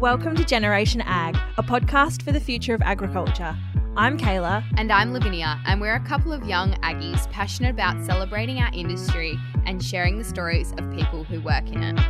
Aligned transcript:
Welcome 0.00 0.34
to 0.36 0.44
Generation 0.46 1.02
Ag, 1.02 1.36
a 1.58 1.62
podcast 1.62 2.22
for 2.22 2.32
the 2.32 2.40
future 2.40 2.72
of 2.72 2.80
agriculture. 2.80 3.54
I'm 3.98 4.16
Kayla. 4.16 4.64
And 4.78 4.90
I'm 4.90 5.12
Lavinia, 5.12 5.60
and 5.66 5.78
we're 5.78 5.94
a 5.94 6.00
couple 6.00 6.32
of 6.32 6.42
young 6.46 6.72
Aggies 6.76 7.30
passionate 7.30 7.68
about 7.68 8.02
celebrating 8.06 8.60
our 8.60 8.72
industry 8.72 9.38
and 9.66 9.84
sharing 9.84 10.16
the 10.16 10.24
stories 10.24 10.72
of 10.78 10.90
people 10.94 11.24
who 11.24 11.42
work 11.42 11.68
in 11.68 11.82
it. 11.82 12.00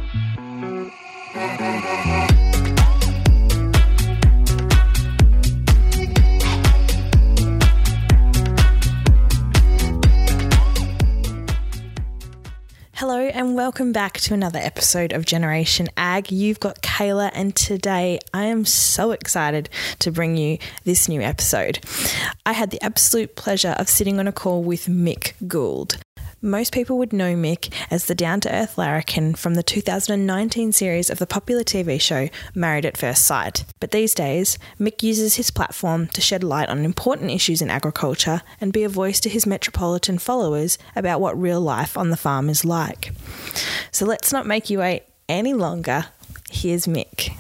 Hello, 13.01 13.19
and 13.29 13.55
welcome 13.55 13.93
back 13.93 14.21
to 14.21 14.35
another 14.35 14.59
episode 14.59 15.15
of 15.15 15.25
Generation 15.25 15.89
Ag. 15.97 16.31
You've 16.31 16.61
got 16.61 16.83
Kayla, 16.83 17.31
and 17.33 17.57
today 17.57 18.19
I 18.35 18.45
am 18.45 18.67
so 18.67 19.13
excited 19.13 19.71
to 20.01 20.13
bring 20.13 20.37
you 20.37 20.59
this 20.85 21.09
new 21.09 21.23
episode. 21.23 21.79
I 22.45 22.53
had 22.53 22.71
the 22.71 22.83
absolute 22.85 23.37
pleasure 23.37 23.75
of 23.79 23.89
sitting 23.89 24.19
on 24.19 24.29
a 24.29 24.33
call 24.33 24.63
with 24.63 24.85
Mick 24.85 25.33
Gould. 25.49 25.97
Most 26.43 26.73
people 26.73 26.97
would 26.97 27.13
know 27.13 27.35
Mick 27.35 27.71
as 27.91 28.07
the 28.07 28.15
down 28.15 28.41
to 28.41 28.55
earth 28.55 28.79
larrikin 28.79 29.35
from 29.35 29.57
the 29.57 29.63
2019 29.63 30.73
series 30.73 31.11
of 31.11 31.19
the 31.19 31.27
popular 31.27 31.63
TV 31.63 32.01
show 32.01 32.31
Married 32.55 32.87
at 32.87 32.97
First 32.97 33.27
Sight. 33.27 33.67
But 33.79 33.91
these 33.91 34.15
days, 34.15 34.59
Mick 34.79 35.03
uses 35.03 35.35
his 35.35 35.51
platform 35.51 36.07
to 36.09 36.23
shed 36.23 36.43
light 36.43 36.71
on 36.71 36.87
important 36.87 37.31
issues 37.31 37.61
in 37.61 37.69
agriculture 37.69 38.41
and 38.59 38.73
be 38.73 38.85
a 38.85 38.89
voice 38.89 39.21
to 39.21 39.29
his 39.29 39.47
metropolitan 39.47 40.19
followers 40.19 40.79
about 40.97 41.21
what 41.21 41.39
real 41.39 41.61
life 41.61 41.99
on 41.99 42.09
the 42.09 42.17
farm 42.17 42.49
is 42.49 42.65
like. 42.65 43.13
So 43.91 44.07
let's 44.07 44.33
not 44.33 44.47
make 44.47 44.71
you 44.71 44.79
wait 44.79 45.03
any 45.29 45.53
longer. 45.53 46.07
Here's 46.49 46.87
Mick. 46.87 47.37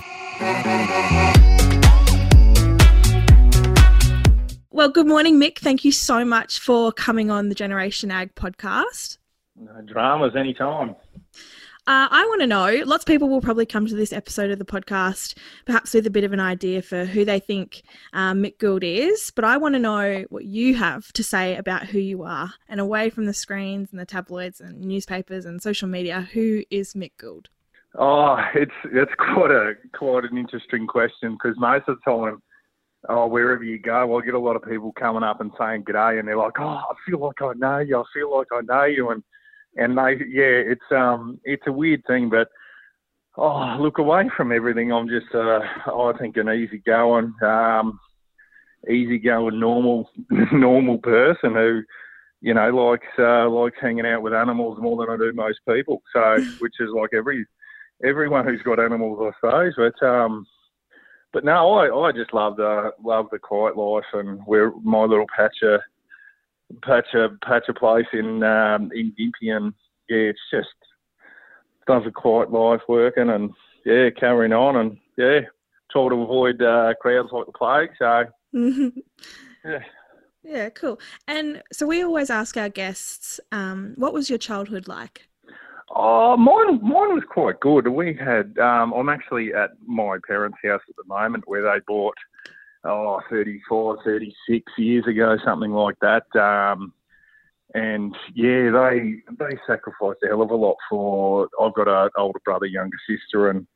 Well, 4.80 4.88
good 4.88 5.06
morning, 5.06 5.38
Mick. 5.38 5.58
Thank 5.58 5.84
you 5.84 5.92
so 5.92 6.24
much 6.24 6.58
for 6.58 6.90
coming 6.90 7.30
on 7.30 7.50
the 7.50 7.54
Generation 7.54 8.10
Ag 8.10 8.34
podcast. 8.34 9.18
No 9.54 9.78
dramas 9.82 10.34
anytime. 10.34 10.96
Uh, 11.86 12.08
I 12.10 12.24
want 12.30 12.40
to 12.40 12.46
know 12.46 12.82
lots 12.86 13.02
of 13.02 13.06
people 13.06 13.28
will 13.28 13.42
probably 13.42 13.66
come 13.66 13.84
to 13.84 13.94
this 13.94 14.10
episode 14.10 14.50
of 14.50 14.58
the 14.58 14.64
podcast 14.64 15.36
perhaps 15.66 15.92
with 15.92 16.06
a 16.06 16.10
bit 16.10 16.24
of 16.24 16.32
an 16.32 16.40
idea 16.40 16.80
for 16.80 17.04
who 17.04 17.26
they 17.26 17.40
think 17.40 17.82
um, 18.14 18.42
Mick 18.42 18.56
Gould 18.56 18.82
is, 18.82 19.30
but 19.36 19.44
I 19.44 19.58
want 19.58 19.74
to 19.74 19.78
know 19.78 20.24
what 20.30 20.46
you 20.46 20.74
have 20.76 21.12
to 21.12 21.22
say 21.22 21.56
about 21.56 21.84
who 21.84 21.98
you 21.98 22.22
are 22.22 22.54
and 22.66 22.80
away 22.80 23.10
from 23.10 23.26
the 23.26 23.34
screens 23.34 23.90
and 23.90 24.00
the 24.00 24.06
tabloids 24.06 24.62
and 24.62 24.80
newspapers 24.80 25.44
and 25.44 25.60
social 25.60 25.88
media, 25.88 26.26
who 26.32 26.62
is 26.70 26.94
Mick 26.94 27.12
Gould? 27.18 27.50
Oh, 27.96 28.38
it's 28.54 28.72
it's 28.84 29.12
quite 29.18 29.50
a 29.50 29.74
quite 29.92 30.24
an 30.24 30.38
interesting 30.38 30.86
question 30.86 31.32
because 31.32 31.58
most 31.58 31.86
of 31.86 31.98
the 32.02 32.10
time 32.10 32.40
oh, 33.08 33.26
wherever 33.26 33.64
you 33.64 33.78
go, 33.78 34.16
I 34.16 34.24
get 34.24 34.34
a 34.34 34.38
lot 34.38 34.56
of 34.56 34.62
people 34.62 34.92
coming 34.92 35.22
up 35.22 35.40
and 35.40 35.50
saying 35.58 35.84
g'day, 35.84 36.18
and 36.18 36.28
they're 36.28 36.36
like, 36.36 36.58
oh, 36.58 36.64
I 36.64 36.94
feel 37.06 37.20
like 37.20 37.40
I 37.40 37.52
know 37.56 37.78
you. 37.78 37.98
I 37.98 38.04
feel 38.12 38.36
like 38.36 38.48
I 38.52 38.60
know 38.62 38.84
you, 38.84 39.10
and 39.10 39.22
and 39.76 39.96
they, 39.96 40.24
yeah, 40.28 40.72
it's 40.72 40.92
um, 40.92 41.40
it's 41.44 41.66
a 41.66 41.72
weird 41.72 42.02
thing, 42.06 42.28
but 42.28 42.48
oh, 43.36 43.76
look 43.80 43.98
away 43.98 44.30
from 44.36 44.52
everything. 44.52 44.92
I'm 44.92 45.08
just, 45.08 45.34
uh, 45.34 45.60
I 45.86 46.12
think, 46.18 46.36
an 46.36 46.48
easygoing, 46.48 47.32
um, 47.42 47.98
easygoing, 48.88 49.58
normal, 49.58 50.10
normal 50.52 50.98
person 50.98 51.54
who, 51.54 51.82
you 52.40 52.54
know, 52.54 52.70
likes 52.70 53.06
uh, 53.18 53.48
likes 53.48 53.76
hanging 53.80 54.06
out 54.06 54.22
with 54.22 54.34
animals 54.34 54.78
more 54.80 54.96
than 54.96 55.14
I 55.14 55.16
do 55.16 55.32
most 55.34 55.60
people. 55.68 56.02
So, 56.12 56.38
which 56.58 56.74
is 56.80 56.90
like 56.94 57.10
every 57.14 57.46
everyone 58.04 58.46
who's 58.46 58.62
got 58.62 58.80
animals, 58.80 59.18
I 59.20 59.30
suppose. 59.40 59.74
But 59.76 60.06
um, 60.06 60.46
but 61.32 61.44
no, 61.44 61.72
I, 61.74 62.08
I 62.08 62.12
just 62.12 62.34
love 62.34 62.56
the 62.56 62.92
love 63.02 63.26
the 63.30 63.38
quiet 63.38 63.76
life 63.76 64.04
and 64.12 64.40
we're 64.46 64.72
my 64.82 65.04
little 65.04 65.26
patch 65.34 65.56
of 65.62 65.80
patch 66.82 67.14
of 67.14 67.40
patch 67.40 67.68
of 67.68 67.76
place 67.76 68.06
in 68.12 68.42
um, 68.42 68.90
in 68.94 69.12
Gympie 69.18 69.56
and 69.56 69.72
yeah, 70.08 70.30
it's 70.30 70.40
just 70.50 70.68
does 71.86 72.02
a 72.06 72.10
quiet 72.10 72.52
life 72.52 72.80
working 72.88 73.30
and 73.30 73.50
yeah, 73.84 74.10
carrying 74.10 74.52
on 74.52 74.76
and 74.76 74.98
yeah, 75.16 75.40
try 75.90 76.08
to 76.08 76.14
avoid 76.14 76.62
uh, 76.62 76.94
crowds 77.00 77.30
like 77.32 77.46
the 77.46 77.52
plague. 77.52 77.90
So 77.98 78.24
yeah. 79.64 79.78
Yeah, 80.42 80.70
cool. 80.70 80.98
And 81.28 81.62
so 81.70 81.86
we 81.86 82.02
always 82.02 82.30
ask 82.30 82.56
our 82.56 82.70
guests, 82.70 83.40
um, 83.52 83.92
what 83.96 84.14
was 84.14 84.30
your 84.30 84.38
childhood 84.38 84.88
like? 84.88 85.28
Oh, 85.92 86.36
mine, 86.36 86.80
mine 86.82 87.14
was 87.14 87.24
quite 87.28 87.58
good. 87.60 87.88
We 87.88 88.14
had, 88.14 88.56
um, 88.58 88.92
I'm 88.92 89.08
actually 89.08 89.52
at 89.52 89.70
my 89.84 90.18
parents' 90.26 90.58
house 90.64 90.80
at 90.88 90.96
the 90.96 91.04
moment 91.08 91.44
where 91.46 91.62
they 91.62 91.80
bought, 91.86 92.14
oh, 92.84 93.20
34, 93.28 93.98
36 94.04 94.72
years 94.78 95.06
ago, 95.06 95.36
something 95.44 95.72
like 95.72 95.96
that. 96.00 96.24
Um, 96.40 96.92
and 97.74 98.16
yeah, 98.34 98.70
they 98.70 99.14
they 99.38 99.56
sacrificed 99.66 100.20
a 100.24 100.28
hell 100.28 100.42
of 100.42 100.50
a 100.50 100.56
lot 100.56 100.76
for. 100.88 101.48
I've 101.60 101.74
got 101.74 101.88
an 101.88 102.10
older 102.16 102.40
brother, 102.44 102.66
younger 102.66 102.96
sister, 103.08 103.50
and 103.50 103.66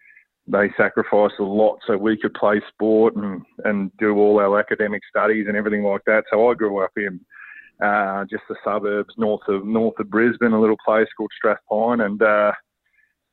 they 0.47 0.69
sacrificed 0.77 1.39
a 1.39 1.45
lot 1.45 1.79
so 1.87 1.97
we 1.97 2.17
could 2.17 2.35
play 2.35 2.61
sport 2.73 3.15
and 3.15 3.43
and 3.65 3.93
do 3.99 4.17
all 4.17 4.41
our 4.41 4.59
academic 4.59 5.03
studies 5.09 5.47
and 5.47 5.57
everything 5.57 5.85
like 5.85 6.03
that. 6.07 6.25
So 6.33 6.51
I 6.51 6.55
grew 6.55 6.83
up 6.83 6.91
in 6.97 7.21
uh, 7.83 8.25
just 8.31 8.45
the 8.49 8.57
suburbs 8.65 9.15
north 9.17 9.47
of 9.49 9.65
north 9.65 9.99
of 9.99 10.11
Brisbane, 10.11 10.53
a 10.53 10.61
little 10.61 10.77
place 10.85 11.09
called 11.17 11.31
Strathpine, 11.43 12.05
and 12.05 12.23
uh, 12.23 12.53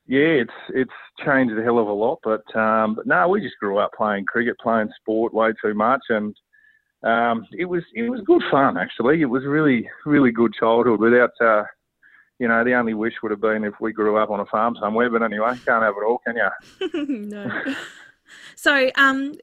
yeah, 0.07 0.43
it's 0.43 0.51
it's 0.69 0.91
changed 1.25 1.57
a 1.57 1.63
hell 1.63 1.79
of 1.79 1.87
a 1.87 1.93
lot. 1.93 2.19
But 2.23 2.55
um, 2.55 2.95
but 2.95 3.07
no, 3.07 3.27
we 3.27 3.41
just 3.41 3.57
grew 3.59 3.77
up 3.77 3.91
playing 3.95 4.25
cricket, 4.25 4.55
playing 4.61 4.89
sport 4.99 5.33
way 5.33 5.51
too 5.63 5.73
much, 5.73 6.01
and 6.09 6.35
um, 7.03 7.45
it 7.53 7.65
was 7.65 7.83
it 7.93 8.09
was 8.09 8.21
good 8.25 8.41
fun 8.49 8.77
actually. 8.77 9.21
It 9.21 9.25
was 9.25 9.43
really 9.45 9.87
really 10.05 10.31
good 10.31 10.53
childhood 10.53 10.99
without. 10.99 11.31
Uh, 11.39 11.63
you 12.39 12.47
know, 12.47 12.63
the 12.63 12.73
only 12.73 12.95
wish 12.95 13.13
would 13.21 13.29
have 13.29 13.39
been 13.39 13.63
if 13.63 13.75
we 13.79 13.93
grew 13.93 14.17
up 14.17 14.31
on 14.31 14.39
a 14.39 14.45
farm 14.47 14.75
somewhere. 14.81 15.11
But 15.11 15.21
anyway, 15.21 15.51
can't 15.63 15.83
have 15.83 15.93
it 15.95 16.03
all, 16.03 16.19
can 16.25 16.35
you? 16.35 17.27
no. 17.27 17.61
So, 18.55 18.91
um, 18.95 19.35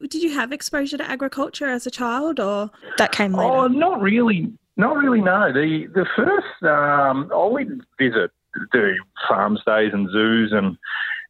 did 0.00 0.22
you 0.22 0.30
have 0.34 0.52
exposure 0.52 0.98
to 0.98 1.10
agriculture 1.10 1.66
as 1.66 1.86
a 1.86 1.90
child, 1.90 2.40
or 2.40 2.70
that 2.98 3.12
came 3.12 3.32
later? 3.32 3.52
Oh, 3.52 3.66
not 3.68 4.00
really. 4.00 4.52
Not 4.76 4.96
really. 4.96 5.20
No. 5.20 5.52
The 5.52 5.86
the 5.94 6.06
first 6.16 6.62
um, 6.62 7.30
I 7.34 7.46
would 7.46 7.84
visit 7.98 8.30
do 8.72 8.94
farm 9.28 9.58
stays 9.60 9.92
and 9.92 10.10
zoos 10.10 10.52
and 10.52 10.76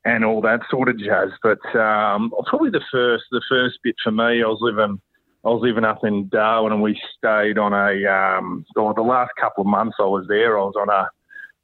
and 0.04 0.24
all 0.24 0.40
that 0.42 0.60
sort 0.70 0.88
of 0.88 0.98
jazz. 0.98 1.30
But 1.42 1.64
um, 1.76 2.32
probably 2.46 2.70
the 2.70 2.84
first 2.90 3.24
the 3.30 3.42
first 3.48 3.78
bit 3.82 3.96
for 4.02 4.12
me, 4.12 4.42
I 4.42 4.46
was 4.46 4.58
living 4.60 5.00
I 5.44 5.48
was 5.48 5.62
living 5.62 5.84
up 5.84 6.04
in 6.04 6.28
Darwin 6.28 6.72
and 6.72 6.82
we 6.82 7.00
stayed 7.16 7.58
on 7.58 7.72
a 7.72 8.06
um, 8.06 8.64
or 8.76 8.94
the 8.94 9.02
last 9.02 9.30
couple 9.40 9.62
of 9.62 9.68
months 9.68 9.96
I 9.98 10.04
was 10.04 10.26
there, 10.28 10.58
I 10.58 10.62
was 10.62 10.74
on 10.78 10.88
a 10.88 11.08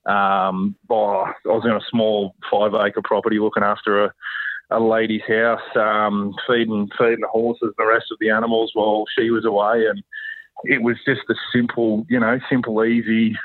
um, 0.07 0.77
oh, 0.91 1.25
I 1.25 1.49
was 1.49 1.65
in 1.65 1.73
a 1.73 1.81
small 1.91 2.35
five 2.51 2.73
acre 2.75 3.03
property 3.03 3.39
looking 3.39 3.63
after 3.63 4.05
a 4.05 4.15
a 4.75 4.81
lady's 4.81 5.23
house, 5.27 5.61
um, 5.77 6.35
feeding 6.47 6.89
feeding 6.99 7.21
the 7.21 7.29
horses 7.29 7.63
and 7.63 7.75
the 7.79 7.87
rest 7.87 8.07
of 8.11 8.19
the 8.21 8.31
animals 8.31 8.73
while 8.75 9.05
she 9.17 9.31
was 9.31 9.45
away, 9.45 9.87
and 9.87 10.03
it 10.65 10.83
was 10.83 10.97
just 11.07 11.23
a 11.31 11.35
simple, 11.53 12.07
you 12.09 12.19
know, 12.19 12.39
simple, 12.51 12.85
easy, 12.85 13.37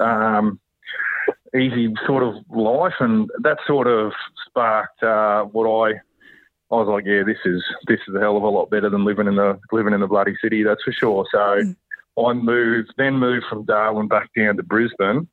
um, 0.00 0.58
easy 1.54 1.92
sort 2.06 2.22
of 2.22 2.34
life, 2.50 2.94
and 3.00 3.30
that 3.42 3.58
sort 3.66 3.86
of 3.86 4.12
sparked 4.46 5.02
uh, 5.02 5.44
what 5.44 5.66
I. 5.66 6.00
I 6.70 6.76
was 6.76 6.88
like, 6.88 7.04
yeah, 7.04 7.22
this 7.22 7.36
is 7.44 7.62
this 7.86 8.00
is 8.08 8.14
a 8.14 8.20
hell 8.20 8.38
of 8.38 8.42
a 8.42 8.48
lot 8.48 8.70
better 8.70 8.88
than 8.88 9.04
living 9.04 9.26
in 9.26 9.36
the 9.36 9.60
living 9.72 9.92
in 9.92 10.00
the 10.00 10.06
bloody 10.06 10.34
city, 10.42 10.62
that's 10.62 10.82
for 10.82 10.92
sure. 10.92 11.26
So 11.30 11.38
mm. 11.38 11.76
I 12.18 12.32
moved, 12.32 12.94
then 12.96 13.18
moved 13.18 13.44
from 13.50 13.66
Darwin 13.66 14.08
back 14.08 14.30
down 14.34 14.56
to 14.56 14.62
Brisbane, 14.62 15.28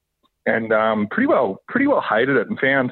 and 0.46 0.74
um, 0.74 1.08
pretty 1.10 1.28
well 1.28 1.62
pretty 1.70 1.88
well 1.88 2.02
hated 2.02 2.36
it, 2.36 2.50
and 2.50 2.60
found 2.60 2.92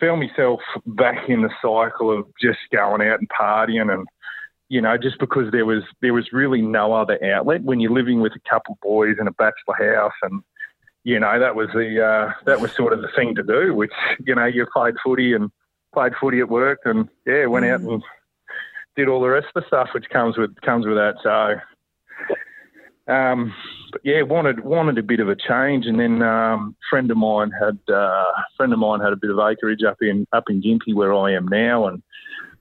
found 0.00 0.20
myself 0.20 0.60
back 0.86 1.28
in 1.28 1.42
the 1.42 1.50
cycle 1.60 2.16
of 2.16 2.26
just 2.40 2.58
going 2.72 3.02
out 3.02 3.18
and 3.18 3.28
partying 3.28 3.92
and 3.92 4.06
you 4.68 4.80
know 4.80 4.96
just 4.96 5.18
because 5.18 5.50
there 5.50 5.66
was 5.66 5.82
there 6.00 6.14
was 6.14 6.32
really 6.32 6.62
no 6.62 6.92
other 6.92 7.22
outlet 7.24 7.62
when 7.62 7.80
you're 7.80 7.92
living 7.92 8.20
with 8.20 8.32
a 8.34 8.48
couple 8.48 8.74
of 8.74 8.80
boys 8.80 9.16
in 9.20 9.26
a 9.26 9.32
bachelor 9.32 9.74
house 9.94 10.12
and 10.22 10.42
you 11.04 11.18
know 11.18 11.38
that 11.38 11.54
was 11.54 11.68
the 11.74 12.04
uh, 12.04 12.32
that 12.44 12.60
was 12.60 12.72
sort 12.72 12.92
of 12.92 13.00
the 13.00 13.08
thing 13.16 13.34
to 13.34 13.42
do 13.42 13.74
which 13.74 13.92
you 14.24 14.34
know 14.34 14.44
you 14.44 14.66
played 14.72 14.94
footy 15.02 15.32
and 15.32 15.50
played 15.92 16.12
footy 16.20 16.40
at 16.40 16.48
work 16.48 16.80
and 16.84 17.08
yeah 17.26 17.46
went 17.46 17.64
mm. 17.64 17.72
out 17.72 17.80
and 17.80 18.02
did 18.96 19.08
all 19.08 19.20
the 19.20 19.28
rest 19.28 19.46
of 19.54 19.62
the 19.62 19.66
stuff 19.66 19.88
which 19.94 20.08
comes 20.10 20.36
with 20.36 20.54
comes 20.60 20.86
with 20.86 20.96
that 20.96 21.14
so 21.22 21.54
um, 23.08 23.54
but 23.90 24.00
yeah, 24.04 24.22
wanted 24.22 24.60
wanted 24.60 24.98
a 24.98 25.02
bit 25.02 25.20
of 25.20 25.28
a 25.28 25.36
change, 25.36 25.86
and 25.86 25.98
then 25.98 26.22
um, 26.22 26.76
friend 26.90 27.10
of 27.10 27.16
mine 27.16 27.50
had 27.50 27.78
uh, 27.92 28.24
friend 28.56 28.72
of 28.72 28.78
mine 28.78 29.00
had 29.00 29.12
a 29.12 29.16
bit 29.16 29.30
of 29.30 29.38
acreage 29.38 29.82
up 29.82 29.96
in 30.00 30.26
up 30.32 30.44
in 30.48 30.62
Gympie 30.62 30.94
where 30.94 31.14
I 31.14 31.32
am 31.32 31.48
now, 31.48 31.86
and 31.86 32.02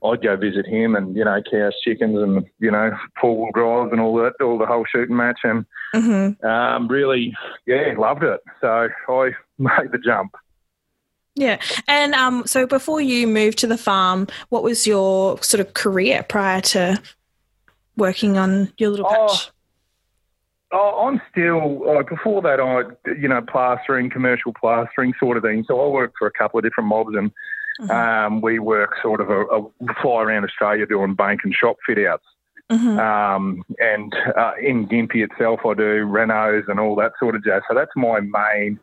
I'd 0.04 0.24
go 0.24 0.36
visit 0.38 0.66
him, 0.66 0.96
and 0.96 1.16
you 1.16 1.26
know, 1.26 1.42
cows, 1.52 1.74
chickens, 1.84 2.18
and 2.18 2.46
you 2.60 2.72
know, 2.72 2.92
four 3.20 3.38
wheel 3.38 3.52
drives 3.54 3.92
and 3.92 4.02
all 4.02 4.16
that, 4.18 4.34
all 4.42 4.58
the 4.58 4.66
whole 4.66 4.86
shooting 4.90 5.18
match, 5.18 5.40
and 5.44 5.66
mm-hmm. 5.94 6.46
um, 6.46 6.88
really, 6.88 7.34
yeah, 7.66 7.94
loved 7.98 8.24
it. 8.24 8.40
So 8.62 8.88
I 9.10 9.32
made 9.58 9.92
the 9.92 10.00
jump. 10.04 10.36
Yeah. 11.36 11.60
And 11.88 12.16
um, 12.16 12.48
so 12.48 12.66
before 12.66 13.00
you 13.00 13.28
moved 13.28 13.60
to 13.60 13.68
the 13.68 13.78
farm, 13.78 14.28
what 14.50 14.64
was 14.64 14.88
your 14.88 15.42
sort 15.44 15.62
of 15.62 15.76
career 15.76 16.24
prior 16.24 16.62
to 16.62 17.00
working 17.96 18.40
on 18.40 18.74
your 18.80 18.90
little 18.90 19.06
Oh, 19.06 19.28
patch? 19.28 19.48
Oh, 19.48 19.52
I'm 20.72 21.22
still 21.32 21.86
like 21.96 22.10
before 22.10 22.42
that. 22.42 22.60
I, 22.60 23.12
you 23.20 23.28
know, 23.28 23.42
plastering, 23.42 24.10
commercial 24.10 24.54
plastering, 24.54 25.14
sort 25.20 25.38
of 25.38 25.44
thing. 25.44 25.64
So 25.68 25.80
I 25.80 25.88
worked 25.88 26.16
for 26.20 26.28
a 26.28 26.32
couple 26.32 26.58
of 26.58 26.64
different 26.64 26.90
mobs, 26.90 27.16
and 27.16 27.32
Mhm. 27.80 27.92
um, 27.92 28.42
we 28.42 28.60
work 28.60 28.96
sort 29.02 29.22
of 29.22 29.30
a, 29.30 29.46
a 29.46 29.94
fly 30.02 30.24
around 30.24 30.44
Australia 30.44 30.86
doing 30.86 31.14
bank 31.14 31.42
and 31.44 31.54
shop 31.54 31.78
fit 31.86 32.06
outs. 32.06 32.26
Mhm. 32.72 33.00
Um, 33.00 33.64
and 33.80 34.14
uh, 34.36 34.54
in 34.62 34.88
Gympie 34.88 35.24
itself, 35.24 35.62
I 35.66 35.74
do 35.74 36.06
renos 36.06 36.68
and 36.68 36.80
all 36.80 36.96
that 36.96 37.14
sort 37.20 37.36
of 37.36 37.44
jazz. 37.44 37.62
So 37.68 37.76
that's 37.76 37.92
my 37.96 38.20
main 38.20 38.80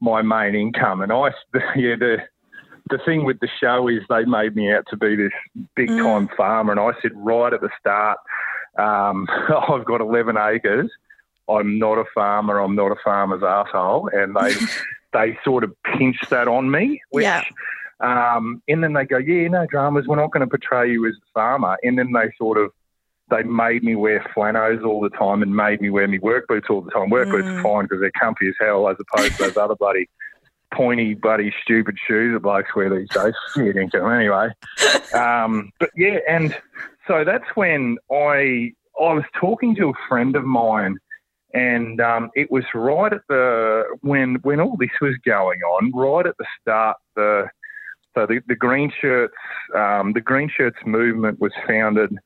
my 0.00 0.22
main 0.22 0.54
income. 0.54 1.00
And 1.00 1.10
I, 1.12 1.30
yeah, 1.76 1.96
the 1.96 2.18
the 2.90 2.98
thing 2.98 3.24
with 3.24 3.40
the 3.40 3.48
show 3.60 3.88
is 3.88 4.02
they 4.08 4.24
made 4.26 4.54
me 4.54 4.70
out 4.72 4.84
to 4.90 4.96
be 4.96 5.16
this 5.16 5.32
big 5.74 5.88
time 5.88 6.28
farmer, 6.36 6.70
and 6.70 6.80
I 6.80 6.92
said 7.00 7.12
right 7.14 7.52
at 7.52 7.60
the 7.62 7.70
start, 7.80 8.18
um, 8.78 9.26
I've 9.68 9.84
got 9.86 10.00
11 10.02 10.36
acres. 10.36 10.90
I'm 11.48 11.78
not 11.78 11.98
a 11.98 12.04
farmer. 12.14 12.58
I'm 12.58 12.74
not 12.74 12.92
a 12.92 12.96
farmer's 13.04 13.42
asshole, 13.42 14.08
and 14.12 14.34
they 14.36 14.54
they 15.12 15.38
sort 15.44 15.64
of 15.64 15.74
pinch 15.84 16.18
that 16.30 16.48
on 16.48 16.70
me. 16.70 17.00
Which, 17.10 17.24
Yeah. 17.24 17.42
Um, 18.00 18.60
and 18.68 18.82
then 18.82 18.92
they 18.92 19.04
go, 19.04 19.18
yeah, 19.18 19.46
no 19.48 19.66
dramas. 19.66 20.06
We're 20.06 20.16
not 20.16 20.32
going 20.32 20.40
to 20.40 20.46
portray 20.48 20.90
you 20.90 21.06
as 21.06 21.14
a 21.14 21.26
farmer. 21.32 21.78
And 21.84 21.96
then 21.98 22.12
they 22.12 22.30
sort 22.36 22.58
of 22.58 22.70
they 23.30 23.42
made 23.44 23.82
me 23.84 23.94
wear 23.94 24.28
flannels 24.34 24.82
all 24.84 25.00
the 25.00 25.08
time 25.10 25.42
and 25.42 25.54
made 25.54 25.80
me 25.80 25.88
wear 25.88 26.06
me 26.06 26.18
work 26.18 26.46
boots 26.48 26.66
all 26.68 26.82
the 26.82 26.90
time. 26.90 27.08
Work 27.08 27.30
boots 27.30 27.46
Mm. 27.48 27.60
are 27.60 27.62
fine 27.62 27.84
because 27.84 28.00
they're 28.00 28.10
comfy 28.10 28.48
as 28.48 28.54
hell, 28.60 28.88
as 28.88 28.96
opposed 29.00 29.36
to 29.36 29.44
those 29.44 29.56
other 29.56 29.76
bloody 29.76 30.10
pointy, 30.74 31.14
bloody 31.14 31.54
stupid 31.62 31.96
shoes 32.06 32.34
that 32.34 32.40
blokes 32.40 32.74
wear 32.74 32.90
these 32.90 33.08
days. 33.10 33.32
Shit, 33.54 33.76
ain't 33.76 33.92
them. 33.92 34.10
Anyway, 34.10 34.48
um, 35.14 35.72
but 35.78 35.90
yeah, 35.96 36.18
and 36.28 36.54
so 37.06 37.24
that's 37.24 37.46
when 37.54 37.96
I 38.12 38.72
I 39.00 39.12
was 39.14 39.24
talking 39.40 39.74
to 39.76 39.88
a 39.90 39.92
friend 40.08 40.36
of 40.36 40.44
mine, 40.44 40.98
and 41.54 42.00
um, 42.00 42.30
it 42.34 42.50
was 42.50 42.64
right 42.74 43.12
at 43.12 43.22
the 43.28 43.84
when 44.02 44.36
when 44.42 44.60
all 44.60 44.76
this 44.76 44.90
was 45.00 45.14
going 45.24 45.60
on, 45.60 45.92
right 45.94 46.26
at 46.26 46.36
the 46.38 46.46
start. 46.60 46.96
The 47.14 47.48
so 48.14 48.26
the, 48.26 48.40
the 48.46 48.54
green 48.54 48.92
shirts, 49.00 49.34
um, 49.74 50.12
the 50.12 50.20
green 50.20 50.48
shirts 50.48 50.76
movement 50.86 51.40
was 51.40 51.52
founded, 51.66 52.16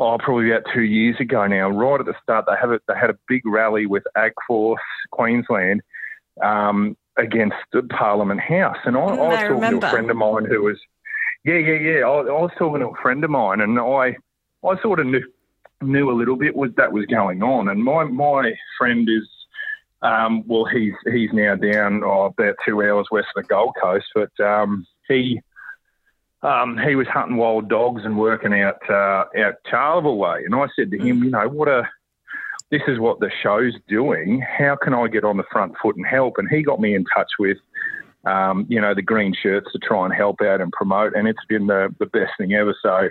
oh, 0.00 0.18
probably 0.18 0.50
about 0.50 0.64
two 0.74 0.82
years 0.82 1.16
ago 1.20 1.46
now. 1.46 1.68
Right 1.70 2.00
at 2.00 2.06
the 2.06 2.14
start, 2.22 2.46
they 2.48 2.56
have 2.60 2.70
a, 2.72 2.80
they 2.88 2.94
had 2.94 3.10
a 3.10 3.18
big 3.28 3.42
rally 3.46 3.86
with 3.86 4.02
AgForce 4.16 4.76
Queensland 5.12 5.82
um, 6.42 6.96
against 7.16 7.56
the 7.72 7.82
Parliament 7.82 8.40
House, 8.40 8.78
and 8.84 8.96
I, 8.96 9.00
Mm, 9.00 9.18
I 9.18 9.28
was 9.28 9.38
I 9.38 9.40
talking 9.42 9.54
remember. 9.54 9.80
to 9.82 9.86
a 9.86 9.90
friend 9.90 10.10
of 10.10 10.16
mine 10.16 10.44
who 10.46 10.62
was, 10.62 10.78
yeah, 11.44 11.54
yeah, 11.58 11.78
yeah. 11.78 12.00
I, 12.00 12.14
I 12.18 12.40
was 12.40 12.50
talking 12.58 12.80
to 12.80 12.88
a 12.88 13.02
friend 13.02 13.22
of 13.22 13.30
mine, 13.30 13.60
and 13.60 13.78
I, 13.78 14.16
I 14.66 14.80
sort 14.82 14.98
of 14.98 15.06
knew 15.06 15.22
knew 15.84 16.10
a 16.10 16.16
little 16.18 16.36
bit 16.36 16.56
what 16.56 16.76
that 16.76 16.92
was 16.92 17.06
going 17.06 17.42
on, 17.42 17.68
and 17.68 17.82
my 17.82 18.04
my 18.04 18.52
friend 18.78 19.08
is. 19.08 19.28
Um, 20.02 20.42
well, 20.48 20.64
he's 20.64 20.94
he's 21.12 21.32
now 21.32 21.54
down 21.54 22.02
oh, 22.02 22.24
about 22.24 22.56
two 22.66 22.82
hours 22.82 23.06
west 23.12 23.28
of 23.36 23.44
the 23.44 23.48
Gold 23.48 23.74
Coast, 23.80 24.06
but 24.16 24.44
um, 24.44 24.84
he 25.06 25.40
um, 26.42 26.76
he 26.76 26.96
was 26.96 27.06
hunting 27.06 27.36
wild 27.36 27.68
dogs 27.68 28.02
and 28.04 28.18
working 28.18 28.52
out 28.52 28.80
uh, 28.90 29.24
out 29.38 29.54
Charleville 29.70 30.16
way. 30.16 30.42
And 30.44 30.54
I 30.56 30.66
said 30.74 30.90
to 30.90 30.98
him, 30.98 31.22
you 31.22 31.30
know, 31.30 31.48
what 31.48 31.68
a 31.68 31.88
this 32.72 32.82
is 32.88 32.98
what 32.98 33.20
the 33.20 33.30
show's 33.42 33.74
doing. 33.86 34.40
How 34.40 34.76
can 34.82 34.94
I 34.94 35.06
get 35.06 35.24
on 35.24 35.36
the 35.36 35.44
front 35.52 35.74
foot 35.80 35.96
and 35.96 36.06
help? 36.06 36.38
And 36.38 36.48
he 36.48 36.62
got 36.62 36.80
me 36.80 36.94
in 36.94 37.04
touch 37.14 37.28
with, 37.38 37.58
um, 38.24 38.66
you 38.68 38.80
know, 38.80 38.94
the 38.94 39.02
green 39.02 39.34
shirts 39.40 39.70
to 39.72 39.78
try 39.78 40.06
and 40.06 40.14
help 40.14 40.40
out 40.40 40.62
and 40.62 40.72
promote. 40.72 41.14
And 41.14 41.28
it's 41.28 41.44
been 41.48 41.66
the, 41.66 41.94
the 41.98 42.06
best 42.06 42.32
thing 42.38 42.54
ever. 42.54 42.74
So, 42.82 43.10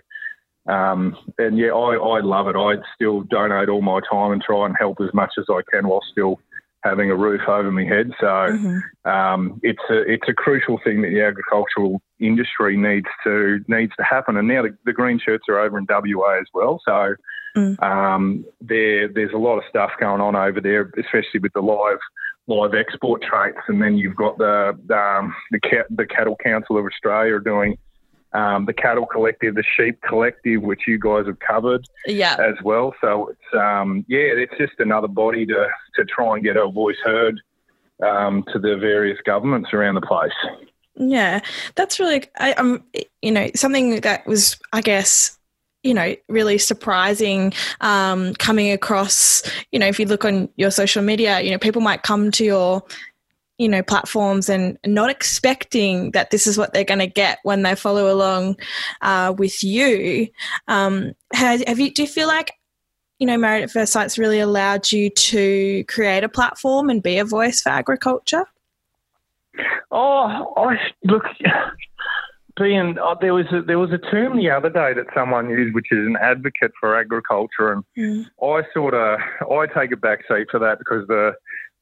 um, 0.67 1.15
and 1.37 1.57
yeah, 1.57 1.69
I, 1.69 1.95
I 1.95 2.19
love 2.21 2.47
it. 2.47 2.55
I 2.55 2.75
still 2.95 3.21
donate 3.21 3.69
all 3.69 3.81
my 3.81 3.99
time 4.11 4.31
and 4.31 4.41
try 4.41 4.65
and 4.65 4.75
help 4.79 5.01
as 5.01 5.13
much 5.13 5.33
as 5.37 5.45
I 5.49 5.61
can 5.71 5.87
while 5.87 6.01
still 6.11 6.39
having 6.83 7.11
a 7.11 7.15
roof 7.15 7.41
over 7.47 7.71
my 7.71 7.83
head. 7.83 8.11
So 8.19 8.25
Mhm. 8.25 8.81
um, 9.05 9.59
it's 9.63 9.81
a 9.89 10.01
it's 10.11 10.27
a 10.27 10.33
crucial 10.33 10.79
thing 10.83 11.01
that 11.01 11.09
the 11.09 11.21
agricultural 11.21 12.01
industry 12.19 12.77
needs 12.77 13.07
to 13.23 13.63
needs 13.67 13.93
to 13.97 14.03
happen. 14.03 14.37
And 14.37 14.47
now 14.47 14.63
the, 14.63 14.75
the 14.85 14.93
green 14.93 15.19
shirts 15.19 15.45
are 15.49 15.59
over 15.59 15.77
in 15.77 15.85
WA 15.89 16.39
as 16.39 16.47
well. 16.53 16.79
So 16.85 17.15
Mm. 17.57 17.83
um, 17.83 18.45
there 18.61 19.09
there's 19.09 19.33
a 19.33 19.37
lot 19.37 19.57
of 19.57 19.63
stuff 19.69 19.91
going 19.99 20.21
on 20.21 20.37
over 20.37 20.61
there, 20.61 20.89
especially 20.97 21.41
with 21.41 21.51
the 21.53 21.61
live 21.61 21.99
live 22.47 22.73
export 22.73 23.21
traits. 23.21 23.59
And 23.67 23.81
then 23.81 23.97
you've 23.97 24.15
got 24.15 24.37
the 24.37 24.69
um, 24.89 25.35
the 25.51 25.59
the 25.89 26.05
Cattle 26.05 26.37
Council 26.43 26.77
of 26.77 26.85
Australia 26.85 27.39
doing. 27.39 27.77
Um, 28.33 28.65
the 28.65 28.73
cattle 28.73 29.05
collective, 29.05 29.55
the 29.55 29.63
sheep 29.75 30.01
collective, 30.07 30.61
which 30.61 30.81
you 30.87 30.97
guys 30.97 31.25
have 31.25 31.39
covered 31.39 31.85
Yeah. 32.05 32.37
as 32.39 32.55
well. 32.63 32.95
So 33.01 33.27
it's 33.27 33.53
um, 33.53 34.05
yeah, 34.07 34.19
it's 34.19 34.53
just 34.57 34.73
another 34.79 35.09
body 35.09 35.45
to 35.47 35.67
to 35.95 36.05
try 36.05 36.35
and 36.35 36.43
get 36.43 36.55
our 36.55 36.71
voice 36.71 36.95
heard 37.03 37.41
um, 38.01 38.43
to 38.53 38.59
the 38.59 38.77
various 38.77 39.19
governments 39.25 39.73
around 39.73 39.95
the 39.95 40.01
place. 40.01 40.31
Yeah, 40.95 41.39
that's 41.75 41.99
really, 41.99 42.23
I, 42.37 42.53
um, 42.53 42.83
you 43.21 43.31
know, 43.31 43.49
something 43.55 44.01
that 44.01 44.27
was, 44.27 44.59
I 44.73 44.81
guess, 44.81 45.37
you 45.83 45.93
know, 45.93 46.15
really 46.27 46.57
surprising 46.57 47.53
um, 47.79 48.33
coming 48.35 48.71
across. 48.71 49.41
You 49.71 49.79
know, 49.79 49.87
if 49.87 49.99
you 49.99 50.05
look 50.05 50.25
on 50.25 50.49
your 50.57 50.69
social 50.69 51.01
media, 51.01 51.39
you 51.41 51.49
know, 51.49 51.57
people 51.57 51.81
might 51.81 52.03
come 52.03 52.29
to 52.31 52.43
your, 52.43 52.83
you 53.61 53.69
know, 53.69 53.83
platforms 53.83 54.49
and 54.49 54.75
not 54.87 55.11
expecting 55.11 56.09
that 56.11 56.31
this 56.31 56.47
is 56.47 56.57
what 56.57 56.73
they're 56.73 56.83
going 56.83 56.97
to 56.99 57.05
get 57.05 57.37
when 57.43 57.61
they 57.61 57.75
follow 57.75 58.11
along 58.11 58.55
uh, 59.03 59.31
with 59.37 59.63
you. 59.63 60.27
Um, 60.67 61.11
have, 61.31 61.63
have 61.67 61.79
you? 61.79 61.93
Do 61.93 62.01
you 62.01 62.07
feel 62.07 62.27
like? 62.27 62.53
You 63.19 63.27
know, 63.27 63.37
Married 63.37 63.61
at 63.61 63.69
First 63.69 63.93
Sight's 63.93 64.17
really 64.17 64.39
allowed 64.39 64.91
you 64.91 65.11
to 65.11 65.83
create 65.83 66.23
a 66.23 66.29
platform 66.29 66.89
and 66.89 67.03
be 67.03 67.19
a 67.19 67.23
voice 67.23 67.61
for 67.61 67.69
agriculture. 67.69 68.45
Oh, 69.91 70.53
I 70.57 70.77
look. 71.03 71.25
Being 72.57 72.97
oh, 72.99 73.15
there 73.21 73.35
was 73.35 73.45
a, 73.53 73.61
there 73.61 73.77
was 73.77 73.91
a 73.91 73.99
term 73.99 74.37
the 74.37 74.49
other 74.49 74.71
day 74.71 74.95
that 74.95 75.05
someone 75.13 75.51
used, 75.51 75.75
which 75.75 75.91
is 75.91 75.99
an 75.99 76.17
advocate 76.19 76.71
for 76.79 76.99
agriculture, 76.99 77.71
and 77.71 77.83
Mm. 77.95 78.25
I 78.41 78.63
sort 78.73 78.95
of 78.95 79.19
I 79.51 79.67
take 79.67 79.91
a 79.91 79.97
back 79.97 80.21
seat 80.27 80.47
for 80.49 80.59
that 80.59 80.79
because 80.79 81.07
the 81.07 81.33